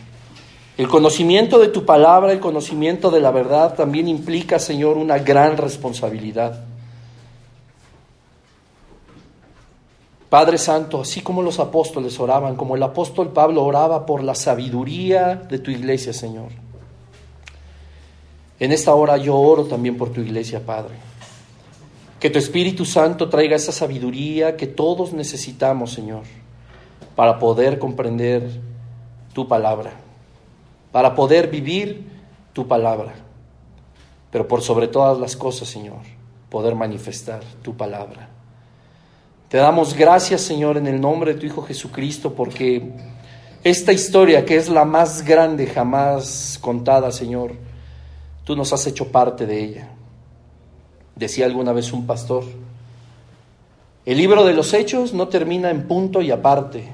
[0.79, 5.59] El conocimiento de tu palabra, el conocimiento de la verdad también implica, Señor, una gran
[5.59, 6.70] responsabilidad.
[10.31, 15.35] Padre Santo, así como los apóstoles oraban, como el apóstol Pablo oraba por la sabiduría
[15.35, 16.49] de tu iglesia, Señor.
[18.59, 20.95] En esta hora yo oro también por tu iglesia, Padre.
[22.19, 26.23] Que tu Espíritu Santo traiga esa sabiduría que todos necesitamos, Señor,
[27.15, 28.49] para poder comprender
[29.35, 29.93] tu palabra
[30.93, 32.05] para poder vivir
[32.53, 33.15] tu palabra.
[34.31, 36.01] Pero por sobre todas las cosas, Señor,
[36.49, 38.30] poder manifestar tu palabra.
[39.51, 42.93] Te damos gracias, Señor, en el nombre de tu Hijo Jesucristo, porque
[43.65, 47.55] esta historia, que es la más grande jamás contada, Señor,
[48.45, 49.89] tú nos has hecho parte de ella.
[51.17, 52.45] Decía alguna vez un pastor,
[54.07, 56.89] el libro de los hechos no termina en punto y aparte,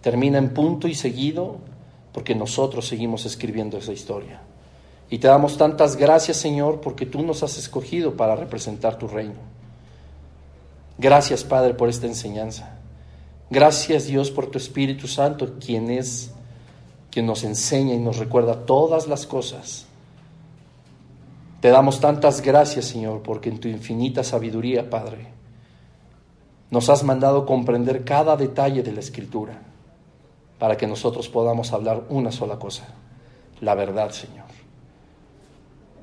[0.00, 1.58] termina en punto y seguido
[2.12, 4.40] porque nosotros seguimos escribiendo esa historia.
[5.08, 9.53] Y te damos tantas gracias, Señor, porque tú nos has escogido para representar tu reino.
[10.98, 12.78] Gracias, Padre, por esta enseñanza.
[13.50, 16.34] Gracias, Dios, por tu Espíritu Santo, quien es
[17.14, 19.86] quien nos enseña y nos recuerda todas las cosas.
[21.60, 25.28] Te damos tantas gracias, Señor, porque en tu infinita sabiduría, Padre,
[26.70, 29.62] nos has mandado comprender cada detalle de la Escritura
[30.58, 32.84] para que nosotros podamos hablar una sola cosa,
[33.60, 34.46] la verdad, Señor.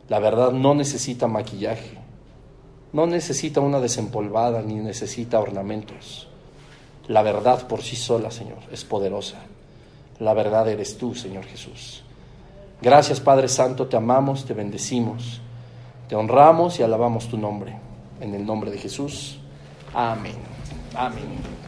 [0.08, 1.98] La verdad no necesita maquillaje,
[2.94, 6.28] no necesita una desempolvada ni necesita ornamentos.
[7.08, 9.38] La verdad por sí sola, Señor, es poderosa.
[10.20, 12.04] La verdad eres tú, Señor Jesús.
[12.82, 15.39] Gracias, Padre Santo, te amamos, te bendecimos,
[16.08, 17.76] te honramos y alabamos tu nombre.
[18.20, 19.39] En el nombre de Jesús.
[19.94, 20.36] Amén.
[20.96, 21.61] Amén.